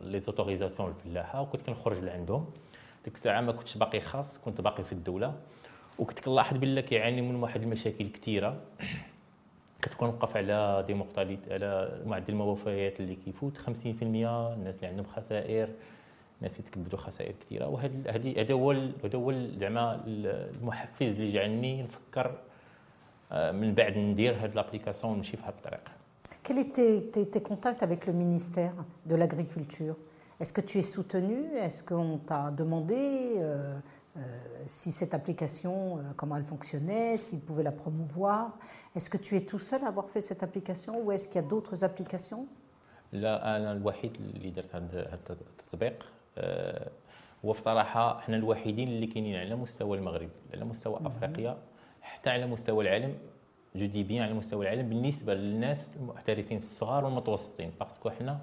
les 0.00 0.20
autorisations 0.20 0.88
للفلاحه 0.88 1.40
وكنت 1.42 1.62
كنخرج 1.62 1.98
لعندهم. 2.00 2.50
ديك 3.04 3.14
الساعة 3.14 3.40
ما 3.40 3.52
كنتش 3.52 3.76
باقي 3.76 4.00
خاص 4.00 4.38
كنت 4.38 4.60
باقي 4.60 4.84
في 4.84 4.92
الدولة. 4.92 5.34
وكنت 5.98 6.20
كنلاحظ 6.20 6.56
بان 6.56 6.80
كيعاني 6.80 7.22
من 7.22 7.34
واحد 7.34 7.62
المشاكل 7.62 8.08
كثيره 8.08 8.60
كتكون 9.82 10.08
وقف 10.08 10.36
على 10.36 10.84
دي 10.86 11.38
على 11.50 12.02
معدل 12.06 12.32
الموفيات 12.32 13.00
اللي 13.00 13.14
كيفوت. 13.14 13.58
50% 13.58 13.62
الناس 14.02 14.76
اللي 14.76 14.86
عندهم 14.86 15.06
خسائر. 15.06 15.68
الناس 16.39 16.59
يتكبدوا 16.59 16.99
خسائر 16.99 17.35
كثيره 17.41 17.67
وهذا 17.67 18.11
هذا 18.41 18.53
هو 18.53 18.71
هذا 18.71 19.15
هو 19.15 19.33
زعما 19.59 20.03
المحفز 20.07 21.07
اللي 21.07 21.31
جعلني 21.31 21.83
نفكر 21.83 22.37
من 23.31 23.73
بعد 23.73 23.97
ندير 23.97 24.33
هذه 24.33 24.53
l'application 24.61 25.05
ونمشي 25.05 25.37
في 25.37 25.43
هذه 25.43 25.49
الطريقه 25.49 25.91
Quels 26.43 26.59
étaient 26.59 27.09
tes, 27.11 27.25
tes 27.27 27.41
contacts 27.41 27.81
avec 27.81 28.05
le 28.05 28.13
ministère 28.13 28.75
de 29.07 29.15
l'Agriculture 29.15 29.95
Est-ce 30.39 30.53
que 30.53 30.61
tu 30.61 30.77
es 30.77 30.83
soutenu 30.83 31.55
Est-ce 31.57 31.83
qu'on 31.83 32.19
t'a 32.19 32.51
demandé 32.51 33.35
euh, 33.37 33.79
euh, 34.17 34.21
si 34.67 34.91
cette 34.91 35.15
application, 35.15 35.97
euh, 35.97 36.01
comment 36.15 36.37
elle 36.37 36.43
fonctionnait, 36.43 37.17
s'ils 37.17 37.39
pouvaient 37.39 37.63
la 37.63 37.71
promouvoir 37.71 38.57
Est-ce 38.95 39.09
que 39.09 39.17
tu 39.17 39.35
es 39.35 39.41
tout 39.41 39.57
seul 39.57 39.83
à 39.85 39.87
avoir 39.87 40.07
fait 40.09 40.21
cette 40.21 40.43
application 40.43 41.01
ou 41.03 41.11
est-ce 41.11 41.27
qu'il 41.27 41.37
y 41.41 41.45
a 41.45 41.47
d'autres 41.47 41.83
applications 41.83 42.45
لا 43.13 43.57
انا 43.57 43.71
الوحيد 43.71 44.15
اللي 44.15 44.49
درت 44.49 44.75
هذا 44.75 45.13
التطبيق 45.29 46.05
هو 47.44 47.52
في 47.52 47.60
صراحة 47.60 48.18
إحنا 48.18 48.36
الوحيدين 48.36 48.88
اللي 48.88 49.06
كاينين 49.06 49.36
على 49.36 49.56
مستوى 49.56 49.98
المغرب 49.98 50.30
على 50.54 50.64
مستوى 50.64 51.00
أفريقيا 51.06 51.58
حتى 52.02 52.30
على 52.30 52.46
مستوى 52.46 52.84
العالم 52.84 53.14
je 53.76 53.86
dis 53.86 54.02
bien 54.02 54.22
على 54.22 54.34
مستوى 54.34 54.64
العالم 54.66 54.88
بالنسبة 54.88 55.34
للناس 55.34 55.92
المحترفين 55.96 56.56
الصغار 56.56 57.04
والمتوسطين 57.04 57.72
parce 57.80 57.99
que 57.99 58.10
حنا 58.10 58.40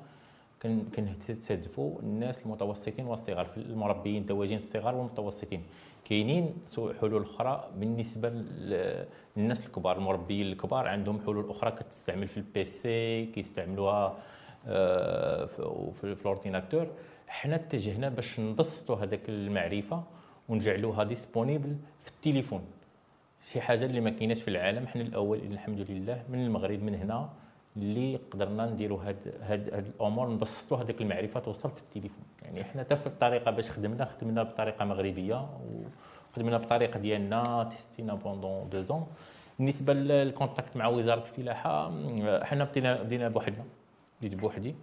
كنستهدفوا 0.96 2.00
الناس 2.00 2.46
المتوسطين 2.46 3.06
والصغار 3.06 3.46
في 3.46 3.58
المربيين 3.58 4.22
الدواجن 4.22 4.56
الصغار 4.56 4.96
والمتوسطين. 4.96 5.64
كاينين 6.06 6.54
حلول 7.02 7.22
أخرى 7.22 7.70
بالنسبة 7.76 8.30
للناس 8.30 9.66
الكبار 9.68 9.98
المربيين 9.98 10.48
الكبار 10.52 10.88
عندهم 10.88 11.22
حلول 11.26 11.50
أخرى 11.50 11.72
كتستعمل 11.72 12.28
في 12.28 12.38
ال 12.38 12.64
PC 12.64 13.26
كيستعملوها 13.26 14.18
آه، 14.68 15.46
في 16.02 16.04
ال 16.04 16.11
ordinateur 16.11 16.88
حنا 17.28 17.56
اتجهنا 17.56 18.10
باش 18.10 18.40
نبسطوا 18.40 18.96
هذاك 18.96 19.30
المعرفة 19.30 20.04
ونجعلوها 20.50 21.04
disponible 21.04 21.76
في 22.02 22.10
التليفون. 22.10 22.62
شي 23.52 23.62
حاجة 23.62 23.86
اللي 23.86 24.02
ما 24.02 24.10
كايناش 24.10 24.42
في 24.42 24.48
العالم 24.48 24.88
حنا 24.88 25.02
الأول 25.02 25.38
الحمد 25.38 25.80
لله 25.80 26.24
من 26.30 26.46
المغرب 26.46 26.84
من 26.84 26.96
هنا 26.96 27.30
اللي 27.78 28.20
قدرنا 28.32 28.66
نديروا 28.66 29.04
هاد 29.04 29.34
هاد, 29.42 29.74
هاد 29.74 29.88
الأمور 29.88 30.30
نبسطوا 30.30 30.78
هذيك 30.78 31.02
المعرفة 31.02 31.40
توصل 31.40 31.72
في 31.72 31.82
التليفون. 31.82 32.24
يعني 32.42 32.64
حنا 32.64 32.82
حتى 32.84 32.96
في 32.96 33.08
الطريقة 33.08 33.52
باش 33.52 33.72
خدمنا 33.72 34.06
خدمنا 34.06 34.44
بطريقة 34.44 34.86
مغربية 34.86 35.50
وخدمنا 36.32 36.58
بطريقة 36.58 37.00
ديالنا 37.00 37.70
testينا 37.72 38.14
pendant 38.14 38.70
deux 38.70 38.82
ans 38.82 39.08
بالنسبة 39.60 39.94
لل 39.94 40.12
contact 40.12 40.78
مع 40.78 40.88
وزارة 40.88 41.22
الفلاحة 41.22 41.92
حنا 42.44 42.64
بدينا 42.64 43.04
بدينا 43.04 43.30
بوحدنا. 43.30 43.66
بديت 44.22 44.40
بوحدي. 44.40 44.76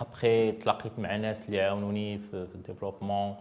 ابخي 0.00 0.52
تلاقيت 0.52 0.98
مع 0.98 1.16
ناس 1.16 1.42
اللي 1.46 1.60
عاونوني 1.60 2.18
في 2.18 2.46
ال 2.54 2.60
développement 2.60 3.36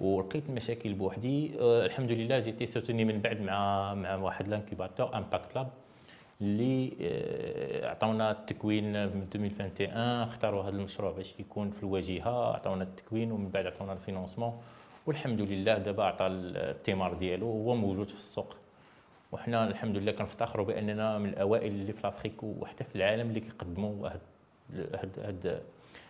ولقيت 0.00 0.48
المشاكل 0.48 0.94
بوحدي. 0.94 1.60
أه 1.60 1.86
الحمد 1.86 2.10
لله 2.10 2.38
j'étais 2.38 2.66
soutenu 2.66 3.04
من 3.04 3.20
بعد 3.20 3.40
مع 3.40 3.94
مع 3.94 4.14
واحد 4.14 4.48
l'incubateur 4.48 5.16
Impact 5.16 5.54
Lab 5.56 5.68
اللي 6.40 6.92
أه 7.02 7.90
عطاونا 7.90 8.30
التكوين 8.30 8.92
من 8.92 9.26
2021 9.34 9.90
اختاروا 10.22 10.62
هذا 10.62 10.68
المشروع 10.76 11.12
باش 11.12 11.34
يكون 11.38 11.70
في 11.70 11.82
الواجهة 11.82 12.54
عطاونا 12.54 12.82
التكوين 12.84 13.32
ومن 13.32 13.48
بعد 13.48 13.66
عطاونا 13.66 13.92
ال 13.92 13.97
financement. 13.97 14.52
والحمد 15.06 15.40
لله 15.40 15.78
دابا 15.78 16.04
عطى 16.04 16.26
الثمار 16.26 17.14
ديالو 17.14 17.46
هو 17.46 17.74
موجود 17.74 18.08
في 18.08 18.16
السوق. 18.16 18.56
وحنا 19.32 19.68
الحمد 19.68 19.96
لله 19.96 20.12
كنفتخروا 20.12 20.66
بأننا 20.66 21.18
من 21.18 21.28
الأوائل 21.28 21.72
اللي 21.72 21.92
في 21.92 22.00
l'Afrique 22.04 22.42
وحتى 22.42 22.84
في 22.84 22.96
العالم 22.96 23.28
اللي 23.28 23.40
كيقدموا 23.40 24.08
هاد 24.08 24.20
هاد 25.18 25.62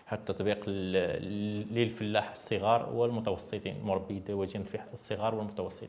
هذا 0.07 0.21
التطبيق 0.21 0.69
للفلاح 0.69 2.31
الصغار 2.31 2.93
والمتوسطين. 2.93 3.77
مربي 3.85 4.17
الدواجن 4.17 4.65
الصغار 4.93 5.35
والمتوسطين. 5.35 5.89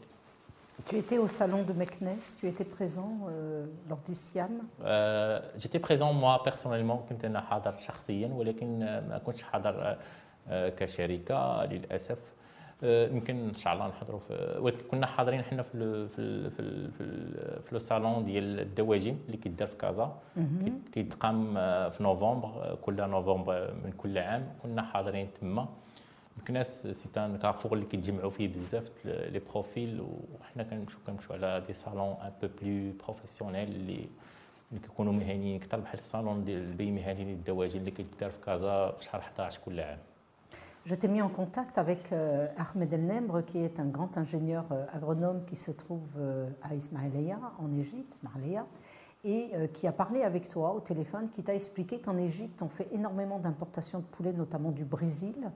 Tu 0.89 0.97
étais 0.97 1.17
au 1.17 1.27
salon 1.29 1.63
de 1.63 1.71
Meknes, 1.71 2.19
tu 2.37 2.47
étais 2.47 2.65
présent 2.65 3.13
euh, 3.29 3.65
lors 3.89 3.99
du 4.09 4.13
SIAM? 4.13 4.53
Euh, 4.83 5.39
J'étais 5.57 5.79
présent 5.79 6.11
moi 6.13 6.43
personnellement, 6.43 6.97
كنت 7.09 7.25
أنا 7.25 7.41
حاضر 7.41 7.77
شخصيا 7.77 8.27
ولكن 8.27 8.79
ما 8.79 9.21
كنتش 9.25 9.43
حاضر 9.43 9.97
كشركة 10.49 11.65
للأسف. 11.65 12.17
يمكن 12.83 13.35
إن 13.47 13.53
شاء 13.53 13.73
الله 13.73 13.87
نحضروا 13.87 14.19
في 14.19 14.73
كنا 14.91 15.07
حاضرين 15.07 15.41
حنا 15.43 15.61
في 15.63 15.75
ال 15.75 16.09
في 16.09 16.19
ال 16.19 16.51
في 16.51 16.59
ال 16.59 16.91
في, 16.91 17.01
ال 17.03 17.61
في 17.63 17.73
الصالون 17.73 18.25
ديال 18.25 18.59
الدواجن 18.59 19.17
اللي 19.25 19.37
كيدار 19.37 19.67
في 19.67 19.75
كازا. 19.77 20.17
كيتقام 20.91 21.53
في 21.89 22.03
نوفمبر 22.03 22.77
كل 22.81 22.95
نوفمبر 23.09 23.73
من 23.83 23.91
كل 23.97 24.17
عام. 24.17 24.53
كنا 24.63 24.81
حاضرين 24.81 25.27
تما. 25.41 25.67
مكناس 26.41 26.87
c'est 26.87 27.09
un 27.19 27.37
carrefour 27.37 27.73
اللي 27.73 27.85
كيتجمعوا 27.85 28.29
فيه 28.29 28.47
بزاف 28.47 28.91
les 29.05 29.41
profils 29.51 30.05
وحنا 30.41 30.63
كنمشيو 30.63 30.99
كنمشيو 31.07 31.35
على 31.35 31.63
des 31.67 31.73
salons 31.73 32.15
un 32.21 32.31
peu 32.41 32.47
plus 32.61 32.91
professionnels 33.03 33.67
اللي 33.69 34.07
اللي 34.71 34.81
كيكونوا 34.81 35.13
مهنيين 35.13 35.61
أكثر 35.61 35.79
بحال 35.79 35.99
الصالون 35.99 36.43
ديال 36.43 36.61
البي 36.63 36.91
مهني 36.91 37.23
للدواجن 37.23 37.79
اللي 37.79 37.91
كيدار 37.91 38.29
في 38.29 38.39
كازا 38.45 38.91
في 38.91 39.03
شهر 39.05 39.21
11 39.21 39.59
كل 39.65 39.79
عام. 39.79 39.97
Je 40.85 40.93
t'ai 40.93 41.07
mis 41.07 41.23
en 41.23 41.29
contact 41.29 41.79
avec 41.79 42.11
euh, 42.11 42.47
Ahmed 42.57 42.93
El 42.93 43.07
Nembre, 43.07 43.41
qui 43.41 43.57
est 43.57 43.79
un 43.79 43.87
grand 43.87 44.19
ingénieur 44.19 44.65
euh, 44.71 44.85
agronome 44.93 45.43
qui 45.45 45.55
se 45.55 45.71
trouve 45.71 46.07
euh, 46.19 46.47
à 46.61 46.75
Ismailia, 46.75 47.39
en 47.57 47.73
Égypte, 47.73 48.21
et 49.23 49.49
qui 49.73 49.87
a 49.87 49.91
parlé 49.91 50.21
avec 50.21 50.47
toi 50.47 50.75
au 50.75 50.79
téléphone, 50.79 51.29
qui 51.31 51.41
t'a 51.41 51.55
expliqué 51.55 51.99
qu'en 51.99 52.15
Égypte, 52.15 52.61
on 52.61 52.69
fait 52.69 52.87
énormément 52.91 53.39
d'importations 53.39 53.97
de 53.97 54.03
poulet, 54.03 54.31
notamment 54.31 54.69
du 54.69 54.85
Brésil. 54.85 55.49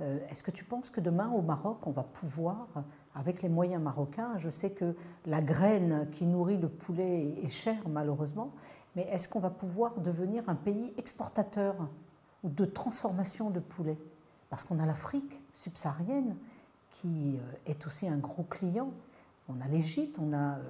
Est-ce 0.00 0.42
que 0.42 0.50
tu 0.50 0.64
penses 0.64 0.90
que 0.90 1.00
demain, 1.00 1.30
au 1.30 1.40
Maroc, 1.40 1.86
on 1.86 1.92
va 1.92 2.02
pouvoir, 2.02 2.66
avec 3.14 3.42
les 3.42 3.48
moyens 3.48 3.80
marocains, 3.80 4.36
je 4.38 4.50
sais 4.50 4.70
que 4.70 4.96
la 5.24 5.40
graine 5.40 6.08
qui 6.10 6.26
nourrit 6.26 6.56
le 6.56 6.68
poulet 6.68 7.32
est 7.40 7.48
chère, 7.48 7.88
malheureusement, 7.88 8.50
mais 8.96 9.02
est-ce 9.12 9.28
qu'on 9.28 9.38
va 9.38 9.50
pouvoir 9.50 10.00
devenir 10.00 10.42
un 10.48 10.56
pays 10.56 10.92
exportateur 10.98 11.76
ou 12.42 12.48
de 12.48 12.64
transformation 12.64 13.50
de 13.50 13.60
poulet? 13.60 13.98
Parce 14.50 14.64
qu'on 14.64 14.78
a 14.78 14.86
l'Afrique 14.86 15.40
subsaharienne 15.52 16.36
qui 16.90 17.36
euh, 17.36 17.70
est 17.70 17.86
aussi 17.86 18.08
un 18.08 18.18
gros 18.18 18.44
client. 18.44 18.92
On 19.48 19.60
a 19.60 19.68
l'Égypte, 19.68 20.18
on 20.18 20.32
a 20.32 20.56
euh, 20.56 20.62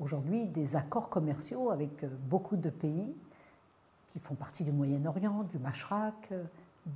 aujourd'hui 0.00 0.46
des 0.46 0.76
accords 0.76 1.08
commerciaux 1.08 1.70
avec 1.70 2.02
euh, 2.04 2.08
beaucoup 2.28 2.56
de 2.56 2.70
pays 2.70 3.14
qui 4.08 4.18
font 4.18 4.34
partie 4.34 4.64
du 4.64 4.72
Moyen-Orient, 4.72 5.44
du 5.44 5.58
Mashraq, 5.58 6.14
euh, 6.32 6.44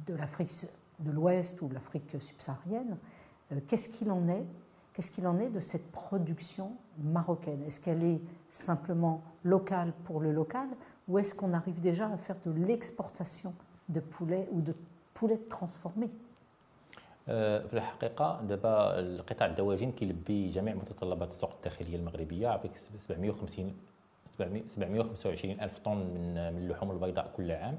de 0.07 0.15
l'Afrique 0.15 0.67
de 1.01 1.11
l'Ouest 1.11 1.61
ou 1.63 1.69
de 1.69 1.75
l'Afrique 1.75 2.17
subsaharienne. 2.19 2.97
Qu'est-ce 3.69 3.91
qu'il 3.91 4.11
en 4.11 4.27
est? 4.29 4.45
Qu'est-ce 4.93 5.11
qu'il 5.11 5.27
en 5.27 5.39
est 5.39 5.51
de 5.51 5.61
cette 5.61 5.93
production 5.93 6.73
marocaine? 6.99 7.63
Est-ce 7.67 7.81
qu'elle 7.81 8.03
est 8.03 8.21
simplement 8.51 9.23
locale 9.45 9.93
pour 10.05 10.21
le 10.21 10.33
local 10.33 10.67
ou 11.07 11.19
est-ce 11.19 11.35
qu'on 11.35 11.53
arrive 11.53 11.81
déjà 11.81 12.09
à 12.09 12.17
faire 12.17 12.37
de 12.45 12.51
l'exportation 12.51 13.55
de 13.91 14.01
poulet 14.01 14.49
ou 14.53 14.63
de 14.63 14.75
poulet 15.15 15.39
transformé? 15.51 16.11
في 17.27 17.71
الحقيقة 17.73 18.41
دابا 18.43 18.99
القطاع 18.99 19.47
الدواجن 19.49 19.93
كيلبي 19.93 20.49
جميع 20.49 20.75
متطلبات 20.75 21.29
السوق 21.29 21.53
الداخلية 21.55 21.97
المغربية 21.97 22.49
عافيك 22.49 22.77
750 22.77 23.75
700 24.27 24.63
725 24.67 25.61
ألف 25.61 25.79
طن 25.79 25.97
من 25.97 26.53
من 26.55 26.63
اللحوم 26.63 26.91
البيضاء 26.91 27.31
كل 27.37 27.51
عام. 27.53 27.79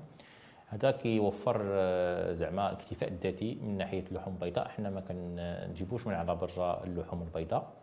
هذا 0.68 0.92
كيوفر 0.92 1.62
آه، 1.64 2.34
زعما 2.34 2.70
الاكتفاء 2.70 3.10
الذاتي 3.10 3.56
من 3.56 3.78
ناحية 3.78 4.04
اللحوم 4.12 4.34
البيضاء. 4.34 4.68
حنا 4.68 4.90
ما 4.90 5.02
كنجيبوش 5.02 6.08
من 6.08 6.14
على 6.14 6.36
برا 6.36 6.84
اللحوم 6.84 7.22
البيضاء. 7.22 7.74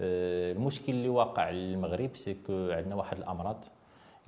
آه، 0.00 0.52
المشكل 0.52 0.92
اللي 0.92 1.08
واقع 1.08 1.50
للمغرب 1.50 2.10
c'est 2.16 2.50
que 2.50 2.70
عندنا 2.70 2.94
واحد 2.94 3.18
الأمراض 3.18 3.64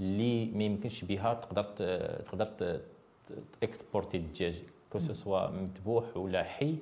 اللي 0.01 0.47
ما 0.47 0.65
يمكنش 0.65 1.05
بها 1.05 1.35
تقدر 1.35 1.65
تقدر 2.25 2.81
t'exporter 3.61 4.17
الدجاج. 4.17 4.63
que 4.93 4.99
مذبوح 5.51 6.17
ولا 6.17 6.43
حي 6.45 6.75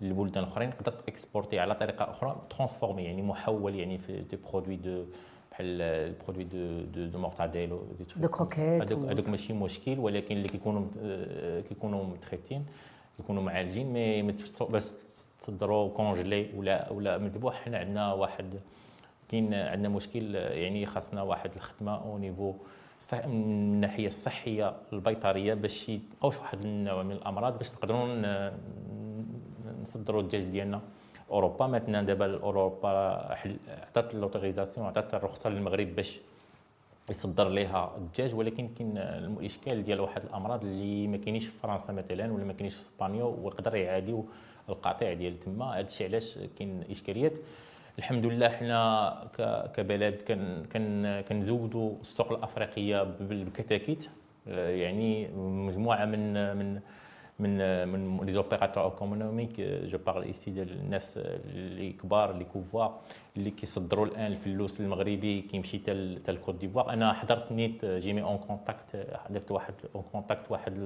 للبلدان 0.00 0.44
الاخرين 0.44 0.70
تقدر 0.70 0.92
t'exporter 0.92 1.58
على 1.58 1.74
طريقه 1.74 2.10
أخرى 2.10 2.36
transformé 2.50 3.02
يعني 3.04 3.22
محول 3.22 3.74
يعني 3.74 3.98
في 3.98 4.20
des 4.20 4.36
produits 4.52 4.76
de 4.76 5.04
بحال 5.52 5.82
ال 5.82 5.89
produits 5.89 6.44
de 6.44 6.80
de, 6.80 7.06
de 7.06 7.18
mortadelle 7.18 7.82
des 7.98 8.04
de 8.16 8.28
croquettes 8.28 8.82
هذوك 8.82 9.08
هذوك 9.10 9.28
ماشي 9.28 9.52
مشكل 9.52 9.98
ولكن 9.98 10.36
اللي 10.36 10.48
كيكونوا 10.48 10.82
كيكونوا 11.68 12.04
م 12.04 12.10
traités 12.10 12.54
ين 12.54 12.66
كيكونوا 13.16 13.42
معالجين 13.42 13.92
mais 13.92 14.32
بس 14.70 14.94
تصدروا 15.40 15.88
congelé 15.88 16.50
ولا 16.56 16.92
ولا 16.92 17.18
مذبوح 17.18 17.54
حنا 17.54 17.78
عندنا 17.78 18.12
واحد 18.12 18.60
كاين 19.28 19.54
عندنا 19.54 19.88
مشكل 19.88 20.34
يعني 20.34 20.86
خاصنا 20.86 21.22
واحد 21.22 21.50
الخدمه 21.56 21.94
au 22.02 22.18
niveau 22.18 22.52
صح- 22.52 22.58
من 23.12 23.20
الناحية 23.24 24.06
الصحية 24.06 24.76
البيطرية 24.92 25.54
باش 25.54 25.88
يبقاوش 25.88 26.38
واحد 26.38 26.64
النوع 26.64 27.02
من 27.02 27.12
الأمراض 27.12 27.58
باش 27.58 27.72
نقدروا 27.72 28.50
نصدروا 29.82 30.20
الدجاج 30.20 30.44
ديالنا. 30.44 30.80
أوروبا 31.30 31.66
مثلا 31.66 32.02
دابا 32.02 32.42
اوروبا 32.42 32.88
عطات 33.68 34.14
l'autorisation 34.14 34.86
عطات 34.86 35.14
الرخصة 35.14 35.50
للمغرب 35.50 35.94
باش 35.96 36.20
يصدر 37.10 37.48
ليها 37.48 37.96
الدجاج 37.96 38.34
ولكن 38.34 38.68
كاين 38.68 38.98
الاشكال 38.98 39.84
ديال 39.84 40.00
واحد 40.00 40.22
الأمراض 40.24 40.64
اللي 40.64 41.06
ما 41.06 41.16
كاينينش 41.16 41.46
في 41.46 41.58
فرنسا 41.58 41.92
مثلا 41.92 42.32
ولا 42.32 42.44
ما 42.44 42.52
كاينينش 42.52 42.74
في 42.74 42.80
إسبانيا 42.80 43.24
ويقدر 43.24 43.76
يعاديو 43.76 44.24
القطيع 44.68 45.12
ديال 45.12 45.40
تما. 45.40 45.64
هذا 45.64 45.86
الشيء 45.86 46.06
علاش 46.06 46.38
كاين 46.58 46.84
إشكاليات. 46.90 47.32
الحمد 47.98 48.26
لله 48.26 48.48
حنا 48.48 48.82
كبلد 49.74 50.22
كن 50.22 50.64
كن 50.72 51.20
كنزودوا 51.28 52.00
السوق 52.00 52.32
الأفريقية 52.32 53.02
بال- 53.02 53.44
بالكتاكيت. 53.44 54.08
آه، 54.48 54.68
يعني 54.68 55.28
مجموعة 55.68 56.04
من 56.04 56.56
من 56.56 56.80
من 57.38 57.88
من 57.88 58.24
les 58.26 58.32
opérateurs 58.32 58.84
économiques 58.84 59.60
je 59.60 59.98
parle 60.06 60.22
ici 60.22 60.50
ديال 60.50 60.70
الناس 60.72 61.18
اللي 61.18 61.92
كبار 61.92 62.30
اللي 62.30 62.44
couvoirs 62.44 63.00
اللي 63.36 63.50
كيصدروا 63.50 64.06
الآن 64.06 64.26
الفلوس 64.26 64.80
المغربي 64.80 65.40
كيمشي 65.42 65.78
حتى 65.78 65.90
حتى 66.22 66.30
الكوت 66.30 66.54
ديفوار 66.54 66.92
أنا 66.92 67.12
حضرت 67.12 67.52
net 67.52 67.84
j'ai 67.84 68.06
mis 68.06 68.22
en 68.22 68.38
contact 68.38 69.06
حضرت 69.24 69.50
واحد 69.50 69.74
en 69.94 70.02
contact 70.12 70.50
واحد 70.50 70.78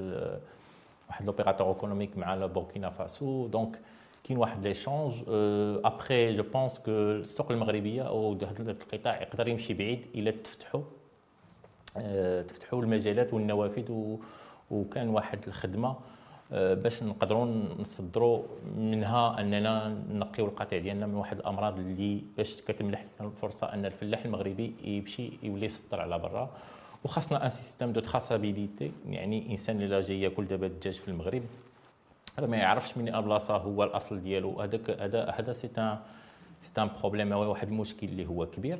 واحد 1.08 1.24
l'opérateur 1.26 1.68
économique 1.68 2.16
مع 2.18 2.46
بوركينا 2.46 2.90
فاسو 2.90 3.46
donc 3.46 3.78
كاين 4.24 4.38
واحد 4.38 4.66
l'échange 4.66 5.14
après 5.84 6.36
je 6.36 6.42
pense 6.42 6.78
que 6.78 6.90
السوق 6.90 7.52
المغربية 7.52 8.02
أو 8.02 8.32
هذا 8.32 8.70
القطاع 8.70 9.22
يقدر 9.22 9.48
يمشي 9.48 9.74
بعيد 9.74 10.06
إلى 10.14 10.32
تفتحوا. 10.32 10.82
آه، 11.96 12.42
تفتحوا 12.42 12.82
المجالات 12.82 13.34
والنوافذ 13.34 14.16
وكان 14.70 15.08
واحد 15.08 15.38
الخدمة. 15.46 15.96
آه، 16.52 16.74
باش 16.74 17.02
نقدروا 17.02 17.44
نصدروا 17.80 18.42
منها 18.76 19.40
أننا 19.40 19.96
نقيو 20.12 20.46
القطيع 20.46 20.78
ديالنا 20.78 21.06
من 21.06 21.14
واحد 21.14 21.38
الأمراض 21.38 21.78
اللي 21.78 22.22
باش 22.36 22.62
كتمنح 22.62 23.04
الفرصة 23.20 23.72
أن 23.72 23.86
الفلاح 23.86 24.24
المغربي 24.24 24.74
يمشي 24.84 25.30
يولي 25.42 25.66
يصدر 25.66 26.00
على 26.00 26.18
برا. 26.18 26.50
وخاصنا 27.04 27.44
un 27.44 27.50
système 27.50 27.92
de 27.92 28.00
traçabilité 28.00 28.92
يعني 29.08 29.50
إنسان 29.50 29.82
اللي 29.82 30.02
جاي 30.02 30.20
ياكل 30.20 30.44
دابا 30.46 30.66
الدجاج 30.66 30.94
في 30.94 31.08
المغرب 31.08 31.42
هذا 32.38 32.46
ما 32.46 32.56
يعرفش 32.56 32.98
من 32.98 33.04
بلاصه 33.04 33.56
هو 33.56 33.84
الأصل 33.84 34.20
ديالو. 34.20 34.60
هذاك 34.60 34.90
هذا 34.90 35.30
هذا 35.30 35.52
c'est 35.52 35.70
un 35.78 35.98
c'est 36.60 36.82
un 36.82 36.90
problème 37.00 37.32
واحد 37.32 37.68
المشكل 37.68 38.06
اللي 38.06 38.26
هو 38.26 38.46
كبير 38.46 38.78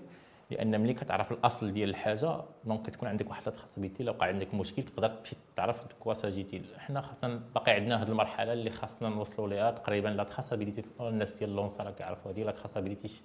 لأن 0.50 0.80
ملي 0.80 0.94
كتعرف 0.94 1.32
الأصل 1.32 1.72
ديال 1.72 1.88
الحاجة 1.90 2.40
donc 2.64 2.87
كتكون 2.86 3.08
عندك 3.08 3.30
واحد 3.30 3.46
ال 3.46 3.51
traçabilité 3.51 4.02
لو 4.02 4.12
وقع 4.12 4.26
عندك 4.26 4.54
مشكل 4.54 4.82
تقدر 4.82 5.08
تمشي 5.08 5.36
تعرف 5.56 5.84
كوا 6.00 6.30
جيتي 6.30 6.62
حنا 6.78 7.00
خاصنا 7.00 7.40
باقي 7.54 7.72
عندنا 7.72 8.02
هذه 8.02 8.08
المرحلة 8.08 8.52
اللي 8.52 8.70
خاصنا 8.70 9.08
نوصلوا 9.08 9.48
ليها 9.48 9.70
تقريبا 9.70 10.08
la 10.08 10.24
traçabilité 10.24 10.82
الناس 11.00 11.32
ديال 11.32 11.56
لونسا 11.56 11.82
راه 11.82 11.90
كيعرفوا 11.90 12.32
هذه 12.32 12.42
لا 12.42 12.50
تراسابيليتي 12.50 13.20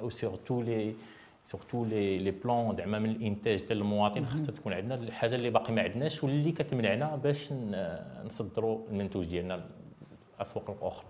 أو 0.00 0.10
سورتو 0.10 0.62
لي 0.62 0.94
سورتو 1.43 1.85
لي 1.85 2.17
لي 2.17 2.31
بلون 2.31 2.75
زعما 2.75 2.99
من 2.99 3.09
الانتاج 3.09 3.63
ديال 3.65 3.77
المواطن 3.77 4.25
خاصها 4.25 4.51
تكون 4.51 4.73
عندنا 4.73 4.95
الحاجه 4.95 5.35
اللي 5.35 5.49
باقي 5.49 5.73
ما 5.73 5.81
عندناش 5.81 6.23
واللي 6.23 6.51
كتمنعنا 6.51 7.15
باش 7.15 7.51
ن- 7.53 7.97
نصدروا 8.25 8.79
المنتوج 8.91 9.25
ديالنا 9.25 9.65
الاسواق 10.37 10.69
الاخرى 10.69 11.05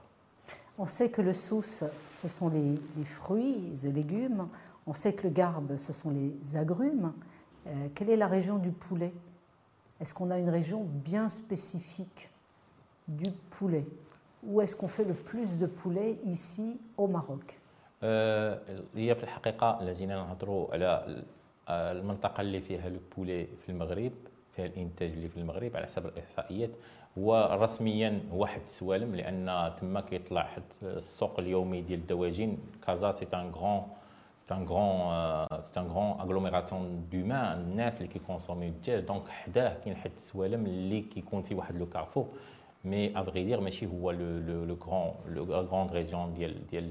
On 0.80 0.86
sait 0.86 1.10
que 1.10 1.24
le 1.24 1.34
souce, 1.34 1.84
ce 2.12 2.28
sont 2.38 2.50
les, 2.50 2.70
les 2.98 3.04
fruits 3.20 3.58
et 3.84 3.92
légumes. 3.92 4.48
On 4.86 4.94
sait 4.94 5.14
que 5.14 5.24
le 5.28 5.34
garbe, 5.34 5.76
ce 5.78 5.92
sont 5.92 6.12
les 6.20 6.56
agrumes. 6.56 7.08
Euh, 7.66 7.88
quelle 7.96 8.12
est 8.12 8.16
la 8.26 8.28
région 8.28 8.58
du 8.60 8.70
poulet 8.86 9.12
Est-ce 10.00 10.14
qu'on 10.14 10.30
a 10.30 10.38
une 10.38 10.50
région 10.60 10.82
bien 11.10 11.30
spécifique 11.30 12.30
du 13.08 13.32
poulet 13.50 13.86
Où 14.44 14.62
est-ce 14.62 14.76
qu'on 14.76 14.88
fait 14.98 15.04
le 15.04 15.16
plus 15.16 15.58
de 15.58 15.66
poulet 15.66 16.10
ici 16.26 16.80
au 16.98 17.08
Maroc 17.08 17.48
آه، 17.50 17.61
هي 18.05 19.15
في 19.15 19.23
الحقيقة 19.25 19.81
الا 19.83 19.93
جينا 19.93 20.17
نهضروا 20.17 20.73
على 20.73 21.05
ال- 21.07 21.25
المنطقة 21.71 22.41
اللي 22.41 22.61
فيها 22.61 22.89
البولي 22.89 23.47
في 23.47 23.69
المغرب 23.69 24.13
فيها 24.53 24.67
الإنتاج 24.67 25.11
اللي 25.13 25.29
في 25.29 25.37
المغرب 25.37 25.77
على 25.77 25.85
حسب 25.87 26.07
الإحصائيات 26.07 26.71
هو 27.19 27.59
رسميا 27.63 28.21
واحد 28.33 28.61
السوالم 28.61 29.15
لأن 29.15 29.73
تما 29.81 30.01
كيطلع 30.01 30.43
حد 30.43 30.63
السوق 30.83 31.39
اليومي 31.41 31.81
ديال 31.81 32.01
الدواجن. 32.01 32.59
كازا 32.87 33.11
c'est 33.11 33.27
un 33.35 33.51
grand 33.51 33.83
c'est 34.41 34.55
un 34.55 34.65
grand 34.65 35.61
c'est 35.61 35.81
une 35.81 35.87
grande 35.87 36.21
agglomération 36.21 37.09
دومان 37.13 37.61
الناس 37.61 37.97
اللي 37.97 38.09
كي 38.09 38.18
consommer 38.18 38.59
يو 38.59 38.69
الدجاج 38.69 39.05
donc 39.05 39.29
حداه 39.29 39.75
كاين 39.85 39.97
حد 39.97 40.11
السوالم 40.17 40.67
اللي 40.67 41.01
كيكون 41.01 41.43
فيه 41.43 41.55
واحد 41.55 41.77
le 41.77 41.87
carrefour 41.87 42.29
mais 42.85 43.21
après 43.21 43.45
dire 43.45 43.61
ماشي 43.61 43.87
هو 43.87 44.11
le 44.11 44.39
le 44.39 44.65
le 44.65 44.75
grand 44.87 45.13
le 45.35 45.45
grande 45.45 45.93
région 45.93 46.35
ديال 46.35 46.67
ديال 46.67 46.91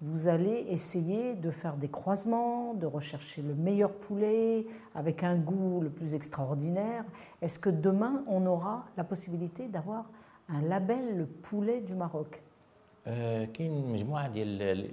vous 0.00 0.26
allez 0.26 0.66
essayer 0.68 1.34
de 1.34 1.50
faire 1.50 1.76
des 1.76 1.88
croisements, 1.88 2.74
de 2.74 2.86
rechercher 2.86 3.40
le 3.40 3.54
meilleur 3.54 3.92
poulet 3.92 4.66
avec 4.96 5.22
un 5.22 5.36
goût 5.36 5.80
le 5.80 5.90
plus 5.90 6.14
extraordinaire 6.14 7.04
Est-ce 7.40 7.60
que 7.60 7.70
demain, 7.70 8.24
on 8.26 8.44
aura 8.46 8.86
la 8.96 9.04
possibilité 9.04 9.68
d'avoir 9.68 10.04
un 10.48 10.60
label 10.62 11.16
le 11.16 11.26
poulet 11.26 11.80
du 11.80 11.94
Maroc 11.94 12.42
كاين 13.54 13.92
مجموعه 13.92 14.28
ديال 14.28 14.48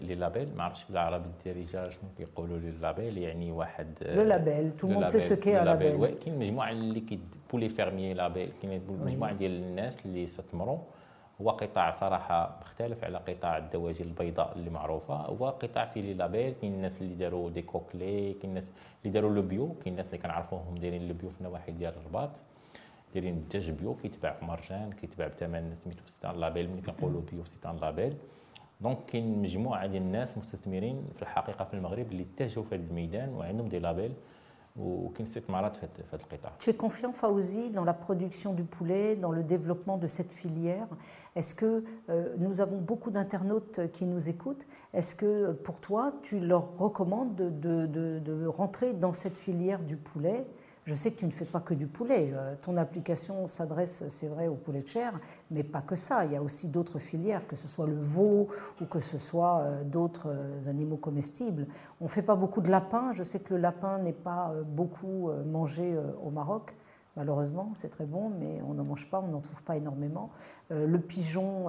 لي 0.08 0.16
لابيل 0.16 0.56
ما 0.58 0.64
عرفتش 0.64 0.86
بالعربي 0.90 1.26
الدارجه 1.26 1.90
شنو 1.90 2.10
كيقولوا 2.18 2.60
لي 2.60 2.72
لابيل 2.82 3.18
يعني 3.18 3.52
واحد 3.52 3.88
لو 4.02 4.24
لابيل 4.24 4.78
تو 4.78 4.88
مون 4.88 5.08
سي 5.08 5.20
سو 5.20 5.36
كي 5.36 5.52
لابيل 5.54 6.06
كاين 6.06 6.40
مجموعه 6.40 6.72
اللي 6.72 7.00
كي 7.00 7.20
بولي 7.52 7.70
فيرميي 7.70 8.14
لابيل 8.14 8.52
كاين 8.62 8.82
مجموعه 9.06 9.34
ديال 9.34 9.52
الناس 9.52 10.06
اللي 10.06 10.24
استثمروا 10.24 10.78
هو 11.43 11.51
قطاع 11.51 11.93
صراحة 11.93 12.59
مختلف 12.61 13.05
على 13.05 13.19
قطاع 13.19 13.59
الدواجن 13.59 14.05
البيضاء 14.05 14.53
اللي 14.57 14.71
معروفة 14.71 15.15
هو 15.15 15.49
قطاع 15.49 15.87
فيه 15.87 16.01
les 16.01 16.15
labels 16.15 16.55
كاين 16.61 16.75
الناس 16.75 17.03
اللي 17.03 17.15
داروا 17.15 17.51
des 17.51 17.63
coquelets 17.63 18.33
كاين 18.33 18.51
الناس 18.51 18.73
اللي 19.05 19.13
داروا 19.13 19.35
le 19.35 19.43
bio 19.43 19.75
كاين 19.75 19.93
الناس 19.93 20.07
اللي 20.07 20.19
كنعرفوهم 20.19 20.75
دايرين 20.75 21.09
le 21.09 21.15
bio 21.15 21.31
في 21.31 21.41
النواحي 21.41 21.73
ديال 21.73 21.95
الرباط 21.97 22.31
دايرين 23.15 23.35
الدجاج 23.35 23.71
bio 23.71 23.95
كيتباع 23.95 24.33
في 24.33 24.45
مرجان 24.45 24.93
كيتباع 24.93 25.29
بثمن 25.29 25.77
سميتو 25.77 26.03
c'est 26.07 26.31
un 26.31 26.41
label 26.41 26.71
ملي 26.71 26.83
كنقولوا 26.83 27.23
bio 27.33 27.45
c'est 27.45 27.67
un 27.67 27.77
label. 27.77 28.17
donc 28.81 28.99
كاين 29.07 29.43
مجموعة 29.43 29.87
ديال 29.87 30.03
الناس 30.03 30.39
مستثمرين 30.39 31.09
في 31.17 31.23
الحقيقة 31.23 31.65
في 31.65 31.75
المغرب 31.75 32.13
اللي 32.13 32.23
اتجهوا 32.23 32.65
في 32.65 32.75
هذا 32.75 32.85
الميدان 32.85 33.29
وعندهم 33.35 33.69
des 33.69 33.79
labels. 33.79 34.13
Tu 36.59 36.71
es 36.71 36.75
confiant, 36.75 37.13
Faouzi, 37.13 37.71
dans 37.71 37.85
la 37.85 37.95
production 37.95 38.53
du 38.53 38.65
poulet, 38.65 39.15
dans 39.15 39.31
le 39.31 39.45
développement 39.45 39.99
de 39.99 40.09
cette 40.09 40.33
filière? 40.33 40.89
Est-ce 41.37 41.55
que 41.55 41.85
euh, 42.11 42.35
nous 42.39 42.61
avons 42.61 42.79
beaucoup 42.79 43.11
d'internautes 43.11 43.93
qui 43.93 44.05
nous 44.05 44.29
écoutent. 44.29 44.67
Est-ce 44.93 45.15
que 45.15 45.53
pour 45.53 45.81
toi, 45.81 46.13
tu 46.23 46.41
leur 46.41 46.77
recommandes 46.77 47.37
de 47.37 48.47
rentrer 48.47 48.95
dans 48.95 49.13
cette 49.13 49.37
filière 49.37 49.81
du 49.81 49.97
poulet? 49.97 50.45
Je 50.85 50.95
sais 50.95 51.11
que 51.11 51.19
tu 51.19 51.25
ne 51.25 51.31
fais 51.31 51.47
pas 51.47 51.61
que 51.61 51.73
du 51.73 51.87
poulet. 51.87 52.31
Euh, 52.35 52.55
ton 52.61 52.77
application 52.77 53.49
s'adresse, 53.49 54.05
c'est 54.11 54.27
vrai, 54.27 54.49
au 54.49 54.55
poulet 54.55 54.83
de 54.83 54.87
chair, 54.87 55.19
mais 55.51 55.63
pas 55.63 55.81
que 55.81 55.97
ça. 55.97 56.27
Il 56.27 56.33
y 56.33 56.37
a 56.37 56.43
aussi 56.43 56.69
d'autres 56.69 56.99
filières, 56.99 57.47
que 57.47 57.57
ce 57.57 57.69
soit 57.69 57.87
le 57.87 57.99
veau 57.99 58.49
ou 58.83 58.85
que 58.85 59.01
ce 59.01 59.19
soit 59.19 59.61
euh, 59.61 59.83
d'autres 59.83 60.29
euh, 60.29 60.69
animaux 60.69 60.99
comestibles. 60.99 61.67
On 62.03 62.05
ne 62.05 62.11
fait 62.11 62.23
pas 62.23 62.35
beaucoup 62.35 62.61
de 62.61 62.71
lapin. 62.71 63.13
Je 63.15 63.23
sais 63.23 63.41
que 63.41 63.55
le 63.55 63.61
lapin 63.61 63.99
n'est 63.99 64.13
pas 64.13 64.53
beaucoup 64.67 65.31
mangé 65.47 65.97
au 66.23 66.31
Maroc. 66.31 66.75
Malheureusement, 67.17 67.73
c'est 67.77 67.89
très 67.89 68.05
bon, 68.05 68.31
mais 68.39 68.61
on 68.69 68.75
n'en 68.75 68.85
mange 68.85 69.09
pas, 69.09 69.21
on 69.21 69.29
n'en 69.29 69.41
trouve 69.41 69.63
pas 69.63 69.77
énormément. 69.77 70.31
le 70.71 70.99
pigeon, 70.99 71.67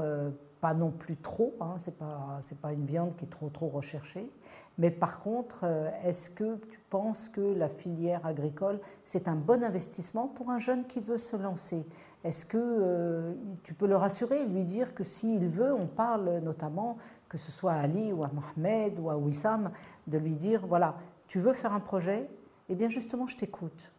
pas 0.60 0.74
non 0.74 0.92
plus 0.92 1.16
trop. 1.16 1.54
Hein, 1.62 1.76
c'est 1.78 1.98
pas 1.98 2.40
pas 2.62 2.74
une 2.74 2.86
viande 2.86 3.16
qui 3.16 3.26
est 3.26 3.30
trop 3.30 3.50
trop 3.50 3.68
recherchée. 3.68 4.30
Mais 4.78 4.92
par 4.92 5.22
contre, 5.22 5.60
euh, 5.64 5.90
est-ce 6.04 6.30
que 6.30 6.58
tu 6.70 6.80
penses 6.90 7.30
que 7.30 7.42
la 7.42 7.70
filière 7.70 8.26
agricole, 8.26 8.80
c'est 9.06 9.28
un 9.28 9.36
bon 9.36 9.64
investissement 9.64 10.28
pour 10.28 10.50
un 10.50 10.60
jeune 10.60 10.86
qui 10.86 11.00
veut 11.00 11.18
se 11.18 11.38
lancer? 11.38 11.86
Est-ce 12.24 12.46
que 12.46 12.58
euh, 12.58 13.34
tu 13.64 13.74
peux 13.74 13.88
le 13.88 13.96
rassurer, 13.96 14.46
lui 14.46 14.64
dire 14.64 14.94
que 14.94 15.04
s'il 15.04 15.48
veut, 15.48 15.74
on 15.74 15.88
parle 15.88 16.40
notamment, 16.40 16.98
que 17.30 17.38
ce 17.38 17.52
soit 17.52 17.74
à 17.74 17.80
Ali 17.82 18.12
ou 18.12 18.24
à 18.24 18.32
Mohamed 18.34 19.00
ou 19.00 19.10
à 19.10 19.16
Wissam, 19.16 19.72
de 20.08 20.18
lui 20.18 20.36
dire, 20.36 20.66
voilà, 20.68 20.96
tu 21.28 21.40
veux 21.40 21.54
faire 21.54 21.74
un 21.74 21.80
projet? 21.80 22.28
Eh 22.68 22.76
bien 22.76 22.90
justement, 22.90 23.28
je 23.28 23.38
t'écoute. 23.38 23.92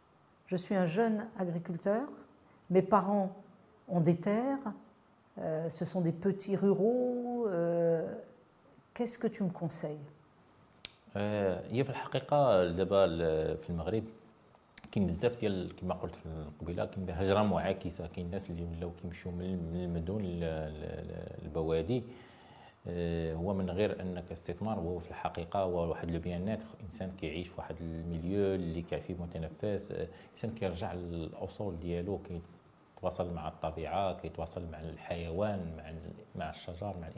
Je 0.46 0.56
suis 0.56 0.74
un 0.74 0.86
jeune 0.86 1.26
agriculteur, 1.38 2.02
mes 2.70 2.82
parents 2.82 3.34
ont 3.88 4.00
des 4.00 4.16
terres, 4.16 4.72
euh, 5.38 5.70
ce 5.70 5.84
sont 5.84 6.00
des 6.00 6.12
petits 6.12 6.56
ruraux, 6.56 7.48
qu'est-ce 8.92 9.18
que 9.18 9.26
tu 9.26 9.42
me 9.42 9.50
conseilles? 9.50 9.98
هي 11.16 11.84
في 11.84 11.90
الحقيقة 11.90 12.64
دابا 12.64 13.06
في 13.54 13.70
المغرب 13.70 14.04
كاين 14.92 15.06
بزاف 15.06 15.40
ديال 15.40 15.76
كما 15.76 15.94
قلت 15.94 16.14
في 16.16 16.26
القبيلة 16.26 16.84
كاين 16.84 17.10
هجرة 17.10 17.42
معاكسة 17.42 18.06
كاين 18.06 18.26
الناس 18.26 18.50
اللي 18.50 18.62
ولاو 18.64 18.90
كيمشيو 19.02 19.32
من 19.32 19.44
المدن 19.74 20.18
للبوادي. 21.42 22.02
هو 23.34 23.54
من 23.54 23.70
غير 23.70 24.02
أنك 24.02 24.32
استثمار 24.32 24.78
هو 24.78 24.98
في 24.98 25.10
الحقيقة 25.10 25.60
هو 25.60 25.90
واحد 25.90 26.10
le 26.10 26.20
bien-être 26.20 26.62
إنسان 26.82 27.12
كيعيش 27.20 27.48
في 27.48 27.54
واحد 27.58 27.76
ال 27.80 27.91
milieu 27.91 28.54
اللي 28.54 28.82
فيه 28.82 29.14
متنفس. 29.14 29.94
إنسان 30.32 30.50
كيرجع 30.50 30.92
للأصول 30.92 31.80
ديالو 31.80 32.20
كيتواصل 32.98 33.34
مع 33.34 33.48
الطبيعة 33.48 34.14
كيتواصل 34.20 34.70
مع 34.72 34.80
الحيوان 34.80 35.76
مع 35.76 35.92
مع 36.36 36.50
الشجر 36.50 36.94
مع 37.00 37.08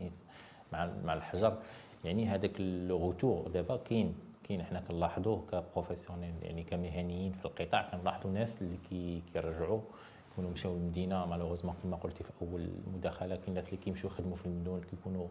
مع 0.73 0.91
مع 1.05 1.15
الحجر. 1.15 1.57
يعني 2.05 2.27
هذاك 2.27 2.53
ال 2.61 2.72
retour. 2.72 3.49
دابا 3.49 3.77
كاين 3.77 4.15
كاين 4.49 4.63
حنا 4.63 4.81
كنلاحظوه 4.81 5.43
ك 5.53 5.59
professionnel 5.59 6.35
يعني 6.43 6.63
كمهنيين 6.65 7.33
في 7.33 7.45
القطاع 7.45 7.91
كنلاحظوا 7.91 8.31
ناس 8.33 8.63
اللي 8.63 8.77
كي 8.91 9.23
كيرجعوا 9.33 9.81
يكونوا 10.33 10.51
مشاو 10.51 10.75
للمدينة. 10.75 11.27
malheureusement 11.27 11.75
كما 11.83 11.97
قلتي 11.97 12.25
في 12.25 12.31
أول 12.43 12.69
مداخلة 12.95 13.37
كاين 13.37 13.49
الناس 13.49 13.65
اللي 13.65 13.77
كيمشيو 13.77 14.11
يخدموا 14.11 14.37
في 14.37 14.47
المدن 14.47 14.81
كيكونوا 14.91 15.27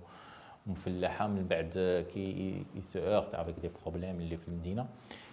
مفلحة. 0.67 1.27
من 1.27 1.47
بعد 1.47 2.05
كي 2.13 2.65
يسوغت 2.75 3.35
avec 3.35 3.55
des 3.61 3.69
problèmes 3.83 4.15
اللي 4.19 4.37
في 4.37 4.47
المدينة. 4.47 4.85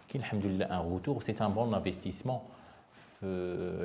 كاين 0.08 0.20
الحمد 0.20 0.46
لله 0.46 0.66
un 0.66 0.78
retour 0.78 1.20
c'est 1.20 1.32
un 1.40 1.52
bon 1.52 1.74
investissement 1.74 2.40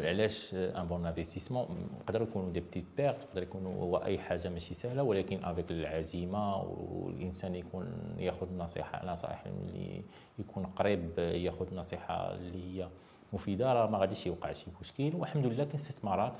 علاش 0.08 0.54
un 0.54 0.88
bon 0.88 1.06
investissement 1.06 1.68
يقدروا 2.02 2.28
يكونوا 2.28 2.52
des 2.52 2.60
petites 2.60 2.86
pertes 2.98 3.22
يقدر 3.22 3.44
يكونوا 3.44 3.74
هو 3.84 3.98
اي 3.98 4.20
حاجة 4.20 4.50
ماشي 4.50 4.74
سهله 4.74 5.04
ولكن 5.04 5.44
avec 5.44 5.72
العزيمه 5.72 6.58
والانسان 6.64 7.56
يكون 7.56 8.16
ياخذ 8.18 8.54
نصيحه 8.58 9.06
نصائح 9.06 9.44
اللي 9.46 10.02
يكون 10.40 10.66
قريب 10.66 11.20
ياخذ 11.20 11.76
نصيحه 11.76 12.34
اللي 12.36 12.82
هي 12.82 12.88
مفيده 13.34 13.74
راه 13.74 13.90
ما 13.90 13.98
غاديش 13.98 14.28
يوقع 14.28 14.54
شي 14.54 14.66
مشكل 14.82 15.12
والحمد 15.16 15.46
لله 15.46 15.64
كاين 15.64 15.76
استثمارات 15.76 16.40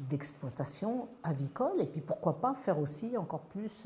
d'exploitation 0.09 1.07
avicole 1.23 1.81
et 1.81 1.85
puis 1.85 2.01
pourquoi 2.01 2.39
pas 2.39 2.53
faire 2.53 2.79
aussi 2.79 3.17
encore 3.17 3.41
plus 3.41 3.85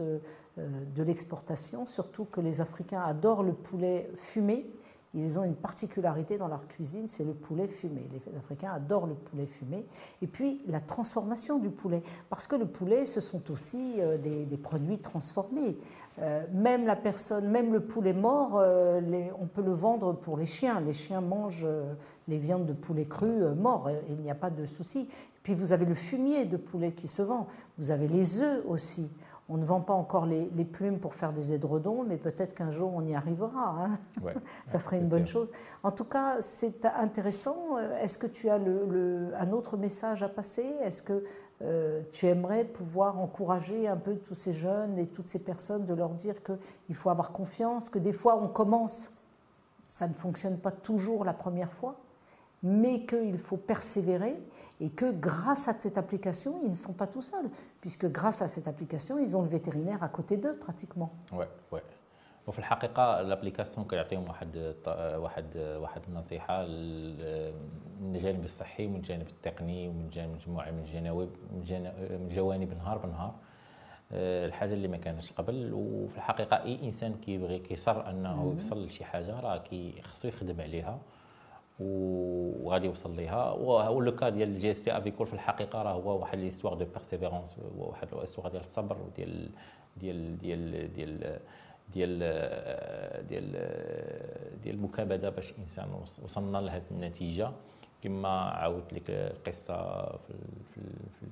de 0.57 1.03
l'exportation, 1.03 1.85
surtout 1.85 2.25
que 2.25 2.41
les 2.41 2.61
Africains 2.61 3.01
adorent 3.01 3.43
le 3.43 3.53
poulet 3.53 4.09
fumé 4.17 4.69
ils 5.15 5.39
ont 5.39 5.43
une 5.43 5.55
particularité 5.55 6.37
dans 6.37 6.49
leur 6.49 6.67
cuisine, 6.67 7.07
c'est 7.07 7.23
le 7.23 7.33
poulet 7.33 7.67
fumé. 7.67 8.05
Les 8.11 8.37
Africains 8.37 8.71
adorent 8.73 9.07
le 9.07 9.15
poulet 9.15 9.45
fumé. 9.45 9.85
Et 10.21 10.27
puis 10.27 10.61
la 10.67 10.81
transformation 10.81 11.57
du 11.57 11.69
poulet, 11.69 12.03
parce 12.29 12.47
que 12.47 12.55
le 12.55 12.65
poulet, 12.65 13.05
ce 13.05 13.21
sont 13.21 13.49
aussi 13.49 13.93
euh, 13.99 14.17
des, 14.17 14.57
produits 14.57 14.99
transformés. 14.99 15.77
Euh, 16.21 16.43
même 16.53 16.85
la 16.85 16.95
personne, 16.95 17.49
même 17.49 17.73
le 17.73 17.81
poulet 17.81 18.13
mort, 18.13 18.53
euh, 18.55 19.01
on 19.39 19.47
peut 19.47 19.61
le 19.61 19.73
vendre 19.73 20.13
pour 20.13 20.37
les 20.37 20.45
chiens. 20.45 20.79
Les 20.79 20.93
chiens 20.93 21.21
mangent 21.21 21.67
les 22.27 22.37
viandes 22.37 22.65
de 22.65 22.73
poulet 22.73 23.05
cru 23.05 23.27
mort, 23.55 23.89
il 24.09 24.17
n'y 24.17 24.31
a 24.31 24.35
pas 24.35 24.49
de 24.49 24.65
souci. 24.65 25.09
Puis 25.43 25.53
vous 25.53 25.73
avez 25.73 25.85
le 25.85 25.93
fumier 25.93 26.45
de 26.45 26.57
poulet 26.57 26.93
qui 26.93 27.07
se 27.07 27.21
vend. 27.21 27.47
Vous 27.77 27.91
avez 27.91 28.07
les 28.07 28.41
œufs 28.41 28.63
aussi. 28.67 29.11
On 29.47 29.57
ne 29.57 29.65
vend 29.65 29.79
pas 29.79 29.93
encore 29.93 30.25
les, 30.25 30.47
plumes 30.65 30.97
pour 30.97 31.13
faire 31.13 31.31
des 31.31 31.53
édredons, 31.53 32.03
mais 32.03 32.17
peut-être 32.17 32.55
qu'un 32.55 32.71
jour 32.71 32.91
on 32.95 33.05
y 33.05 33.13
arrivera. 33.13 33.75
Hein. 33.79 33.99
Ça 34.65 34.79
serait 34.79 34.97
une 34.97 35.07
bonne 35.07 35.27
chose. 35.27 35.51
En 35.83 35.91
tout 35.91 36.03
cas, 36.03 36.41
c'est 36.41 36.83
intéressant. 36.85 37.77
Est-ce 38.01 38.17
que 38.17 38.25
tu 38.25 38.49
as 38.49 38.55
un 38.55 39.51
autre 39.51 39.77
message 39.77 40.23
à 40.23 40.29
passer? 40.29 40.65
Est-ce 40.83 41.03
que 41.03 41.23
euh, 41.61 42.01
tu 42.11 42.27
aimerais 42.27 42.65
pouvoir 42.65 43.19
encourager 43.19 43.87
un 43.87 43.95
peu 43.95 44.15
tous 44.15 44.35
ces 44.35 44.53
jeunes 44.53 44.97
et 44.97 45.07
toutes 45.07 45.29
ces 45.29 45.39
personnes 45.39 45.85
de 45.85 45.93
leur 45.93 46.09
dire 46.09 46.35
qu'il 46.43 46.95
faut 46.95 47.09
avoir 47.09 47.31
confiance, 47.31 47.89
que 47.89 47.99
des 47.99 48.13
fois 48.13 48.37
on 48.41 48.47
commence, 48.47 49.13
ça 49.87 50.07
ne 50.07 50.13
fonctionne 50.13 50.57
pas 50.57 50.71
toujours 50.71 51.23
la 51.23 51.33
première 51.33 51.71
fois, 51.71 51.95
mais 52.63 53.05
qu'il 53.05 53.37
faut 53.37 53.57
persévérer 53.57 54.35
et 54.81 54.89
que 54.89 55.11
grâce 55.11 55.67
à 55.69 55.73
cette 55.79 55.97
application, 55.97 56.59
ils 56.63 56.69
ne 56.69 56.75
sont 56.75 56.93
pas 56.93 57.07
tout 57.07 57.21
seuls, 57.21 57.49
puisque 57.79 58.11
grâce 58.11 58.41
à 58.41 58.49
cette 58.49 58.67
application, 58.67 59.17
ils 59.19 59.37
ont 59.37 59.41
le 59.41 59.47
vétérinaire 59.47 60.03
à 60.03 60.09
côté 60.09 60.35
d'eux 60.35 60.55
pratiquement. 60.55 61.13
Ouais, 61.31 61.47
ouais. 61.71 61.81
وفي 62.47 62.59
الحقيقة 62.59 63.21
الأبليكاسيون 63.21 63.87
كيعطيهم 63.87 64.27
واحد 64.27 64.75
واحد 64.95 65.57
واحد 65.57 66.01
النصيحة 66.07 66.61
من 68.01 68.15
الجانب 68.15 68.43
الصحي 68.43 68.85
ومن 68.85 68.95
الجانب 68.95 69.27
التقني 69.27 69.87
ومن 69.87 70.09
جانب 70.09 70.35
مجموعة 70.35 70.71
من 70.71 70.79
الجوانب 70.79 71.29
من 72.11 72.29
جوانب 72.29 72.73
نهار 72.73 72.97
بنهار 72.97 73.35
الحاجة 74.11 74.73
اللي 74.73 74.87
ما 74.87 74.97
كانتش 74.97 75.31
قبل 75.31 75.73
وفي 75.73 76.17
الحقيقة 76.17 76.63
أي 76.63 76.83
إنسان 76.83 77.13
كيبغي 77.15 77.59
كيصر 77.59 78.09
أنه 78.09 78.51
يوصل 78.55 78.85
لشي 78.85 79.05
حاجة 79.05 79.39
راه 79.39 79.63
خصو 80.01 80.27
يخدم 80.27 80.61
عليها 80.61 80.99
وغادي 81.79 82.85
يوصل 82.87 83.15
ليها. 83.15 83.51
وهو 83.51 84.01
le 84.01 84.15
cas 84.15 84.29
ديال 84.29 84.49
ال 84.49 84.71
GST 84.71 84.97
avicole 84.97 85.27
في 85.27 85.33
الحقيقة 85.33 85.81
راه 85.81 85.93
هو 85.93 86.19
واحد 86.19 86.37
l'histoire 86.37 86.73
de 86.73 86.85
persévérance 86.85 87.55
واحد 87.77 88.07
l'histoire 88.13 88.47
ديال 88.49 88.63
الصبر 88.63 88.97
وديال 89.01 89.49
ديال 89.97 90.37
ديال 90.37 90.71
ديال 90.71 90.93
ديال 90.93 91.39
ديال 91.93 92.19
ديال 93.27 94.75
المكابدة 94.75 95.29
باش 95.29 95.51
الانسان 95.51 95.89
وصلنا 96.23 96.57
لهذه 96.57 96.83
النتيجة. 96.91 97.51
كما 98.01 98.29
عاودت 98.29 98.93
لك 98.93 99.09
القصة 99.09 100.05
في 100.05 100.33
في 100.73 100.81
في 101.19 101.25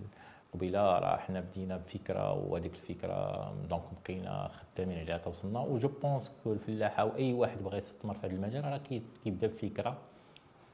قبيلة 0.54 0.99
راه 0.99 1.18
حنا 1.18 1.39
بدينا 1.39 1.78
بفكرة 1.78 2.34
وهذيك 2.34 2.74
الفكرة 2.74 3.54
donc 3.70 3.84
بقينا 4.06 4.47
خدامين 4.76 4.99
عليها 4.99 5.18
توصلنا 5.18 5.60
و 5.60 5.69
je 5.69 5.88
pense 6.04 6.32
الفلاحة 6.45 7.06
وأي 7.06 7.34
واحد 7.34 7.64
بغى 7.64 7.78
يستثمر 7.78 8.14
في 8.14 8.28
هذا 8.28 8.34
المجال 8.36 8.64
راه 8.66 8.78
كيبدا 9.24 9.47
بفكرة 9.47 9.97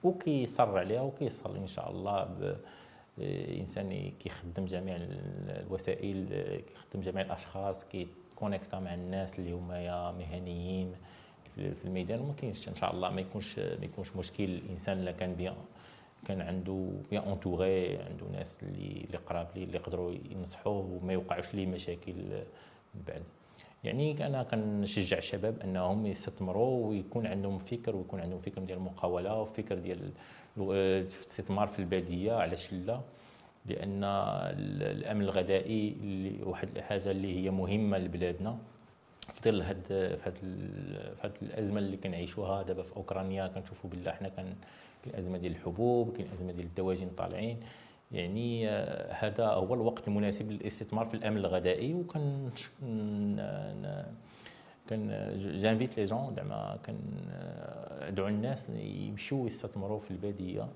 وكيصر 0.04 0.78
عليها 0.78 1.02
وكيصل 1.02 1.56
إن 1.56 1.68
شاء 1.68 1.92
الله 1.92 2.30
إنسان 3.60 4.12
كيخدم 4.20 4.66
جميع 4.66 4.98
الوسائل 5.00 6.26
كيخدم 6.62 7.02
جميع 7.02 7.26
الأشخاص 7.26 7.86
كي 8.40 8.48
connecta 8.48 8.80
مع 8.80 8.94
الناس 8.94 9.40
اللي 9.40 9.52
هما 9.52 10.12
مهنيين 10.12 10.96
في 11.56 11.86
الميدان 11.86 12.20
وما 12.20 12.34
كاينش 12.34 12.70
إن 12.70 12.76
شاء 12.76 12.94
الله 12.94 13.10
ما 13.10 13.22
يكونش 13.22 13.60
ما 13.60 13.86
يكونش 13.86 14.16
مشكل. 14.16 14.44
الإنسان 14.44 14.98
إلا 15.00 15.12
كان 15.12 15.36
bien 15.36 15.56
كان 16.26 16.42
عنده 16.42 16.90
bien 17.10 17.24
entouré 17.24 17.98
عنده 17.98 18.26
ناس 18.34 18.60
اللي 18.64 19.06
اللي 19.08 19.18
قراب 19.18 19.48
ليه 19.56 19.64
اللي 19.64 19.78
يقدروا 19.78 20.12
ينصحوه 20.32 21.00
وما 21.04 21.14
يوقعوش 21.14 21.54
ليه 21.54 21.68
مشاكل 21.68 22.14
من 22.96 23.02
بعد. 23.08 23.24
يعني 23.84 24.26
أنا 24.26 24.44
كنشجع 24.44 25.18
الشباب 25.18 25.60
أنهم 25.60 26.06
يستثمروا 26.06 26.88
ويكون 26.88 27.28
عندهم 27.28 27.58
فكر 27.60 27.96
ويكون 27.96 28.20
عندهم 28.20 28.40
فكر 28.40 28.62
ديال 28.62 28.78
المقاولة 28.78 29.42
وفكر 29.42 29.76
ديال 29.76 30.12
الاستثمار 30.58 31.68
في 31.68 31.80
البادية 31.80 32.34
علاش 32.34 32.74
لا؟ 32.74 33.02
لأن 33.66 34.04
الأمن 34.04 35.22
الغذائي 35.22 35.96
اللي 36.02 36.44
واحد 36.44 36.70
الحاجة 36.78 37.12
اللي 37.12 37.44
هي 37.44 37.50
مهمة 37.50 37.98
لبلادنا 37.98 38.58
في 39.34 39.42
ظل 39.52 39.62
هاد 39.62 39.84
في 39.88 40.32
هاد 41.24 41.32
الأزمة 41.42 41.80
اللي 41.80 41.98
كنعيشوها 41.98 42.62
دابا 42.64 42.84
في 42.84 42.96
أوكرانيا 42.96 43.48
كنشوفوا 43.48 43.90
بالله 43.90 44.12
حنا 44.12 44.30
كان 44.30 44.56
الأزمة 45.08 45.38
ديال 45.38 45.52
الحبوب 45.52 46.18
كاين 46.18 46.28
ازمه 46.34 46.52
ديال 46.52 46.66
الدواجن 46.66 47.10
طالعين. 47.18 47.60
يعني 48.12 48.70
آه، 48.70 49.14
هذا 49.14 49.48
هو 49.48 49.74
الوقت 49.74 50.08
المناسب 50.08 50.52
للاستثمار 50.52 51.06
في 51.06 51.14
الأمن 51.14 51.38
الغذائي 51.38 51.94
وكان 51.94 52.50
كان 54.90 55.08
j'invite 55.62 55.98
les 55.98 56.04
jeunes 56.06 56.34
زعما 56.36 56.78
كان 56.84 57.00
ادعو 58.02 58.28
الناس 58.28 58.70
يمشيو 58.70 59.46
يستثمروا 59.46 60.00
في 60.00 60.12
البادية. 60.12 60.68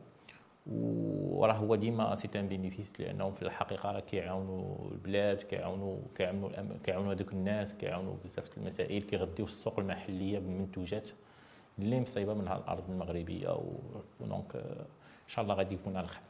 وراه 0.67 1.53
هو 1.55 1.75
ديما 1.75 2.15
سي 2.15 2.29
ان 2.37 2.49
بينيفيس 2.49 3.01
لانهم 3.01 3.33
في 3.35 3.43
الحقيقه 3.43 3.91
راه 3.93 4.01
كيعاونوا 4.01 4.91
البلاد 4.93 5.37
كيعاونوا 5.37 5.97
كيعاونوا 6.15 6.51
كيعاونوا 6.85 7.13
هذوك 7.13 7.33
الناس 7.33 7.75
كيعاونوا 7.75 8.15
بزاف 8.25 8.59
المسائل 8.59 9.03
كيغذيو 9.03 9.47
السوق 9.47 9.79
المحليه 9.79 10.39
بالمنتوجات 10.39 11.11
اللي 11.79 12.01
مصيبه 12.01 12.35
من 12.35 12.41
الارض 12.41 12.91
المغربيه 12.91 13.61
ودونك 14.21 14.57
ان 14.57 15.29
شاء 15.29 15.43
الله 15.43 15.55
غادي 15.55 15.75
يكون 15.75 15.97
على 15.97 16.09
خير 16.09 16.23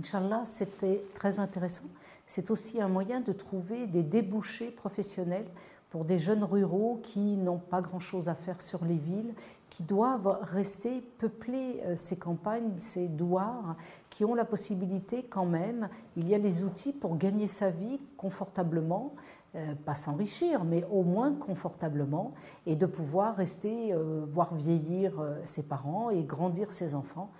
Inch'Allah, 0.00 0.46
c'était 0.46 1.02
très 1.14 1.38
intéressant. 1.38 1.88
C'est 2.26 2.50
aussi 2.50 2.80
un 2.80 2.88
moyen 2.88 3.20
de 3.20 3.32
trouver 3.32 3.86
des 3.86 4.02
débouchés 4.02 4.70
professionnels 4.70 5.44
pour 5.90 6.06
des 6.06 6.18
jeunes 6.18 6.44
ruraux 6.44 7.02
qui 7.04 7.36
n'ont 7.36 7.58
pas 7.58 7.82
grand-chose 7.82 8.26
à 8.30 8.34
faire 8.34 8.62
sur 8.62 8.84
les 8.86 8.96
villes, 8.96 9.34
qui 9.69 9.83
doivent 9.83 10.39
rester 10.41 11.01
peupler 11.17 11.81
euh, 11.85 11.95
ces 11.95 12.17
campagnes, 12.17 12.71
ces 12.77 13.07
douars, 13.07 13.75
qui 14.09 14.25
ont 14.25 14.35
la 14.35 14.45
possibilité 14.45 15.23
quand 15.23 15.45
même, 15.45 15.89
il 16.15 16.27
y 16.27 16.35
a 16.35 16.37
les 16.37 16.63
outils 16.63 16.93
pour 16.93 17.17
gagner 17.17 17.47
sa 17.47 17.69
vie 17.69 17.99
confortablement, 18.17 19.13
euh, 19.55 19.73
pas 19.85 19.95
s'enrichir, 19.95 20.63
mais 20.63 20.83
au 20.91 21.03
moins 21.03 21.33
confortablement, 21.33 22.33
et 22.65 22.75
de 22.75 22.85
pouvoir 22.85 23.35
rester, 23.35 23.93
euh, 23.93 24.25
voir 24.27 24.55
vieillir 24.55 25.13
ses 25.43 25.63
parents 25.63 26.09
et 26.09 26.23
grandir 26.23 26.71
ses 26.71 26.95
enfants 26.95 27.31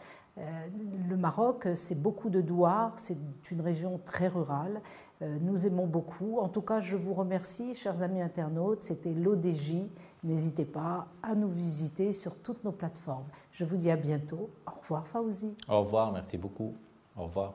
le 1.09 1.17
Maroc, 1.17 1.67
c'est 1.73 1.99
beaucoup 1.99 2.29
de 2.29 2.41
douars, 2.41 2.93
c'est 2.97 3.17
une 3.49 3.61
région 3.61 3.99
très 4.05 4.27
rurale. 4.27 4.81
Nous 5.19 5.65
aimons 5.65 5.87
beaucoup. 5.87 6.37
En 6.37 6.47
tout 6.47 6.61
cas, 6.61 6.79
je 6.79 6.95
vous 6.95 7.15
remercie, 7.15 7.73
chers 7.73 8.03
amis 8.03 8.21
internautes. 8.21 8.83
C'était 8.83 9.15
l'ODJ. 9.15 9.77
N'hésitez 10.23 10.65
pas 10.65 11.07
à 11.23 11.35
nous 11.35 11.49
visiter 11.49 12.13
sur 12.13 12.41
toutes 12.41 12.63
nos 12.63 12.71
plateformes. 12.71 13.27
Je 13.51 13.65
vous 13.65 13.77
dis 13.77 13.91
à 13.91 13.95
bientôt. 13.95 14.49
Au 14.65 14.79
revoir, 14.81 15.07
Fauzi. 15.07 15.55
Au 15.67 15.79
revoir, 15.81 16.11
merci 16.11 16.37
beaucoup. 16.37 16.75
Au 17.15 17.23
revoir. 17.23 17.53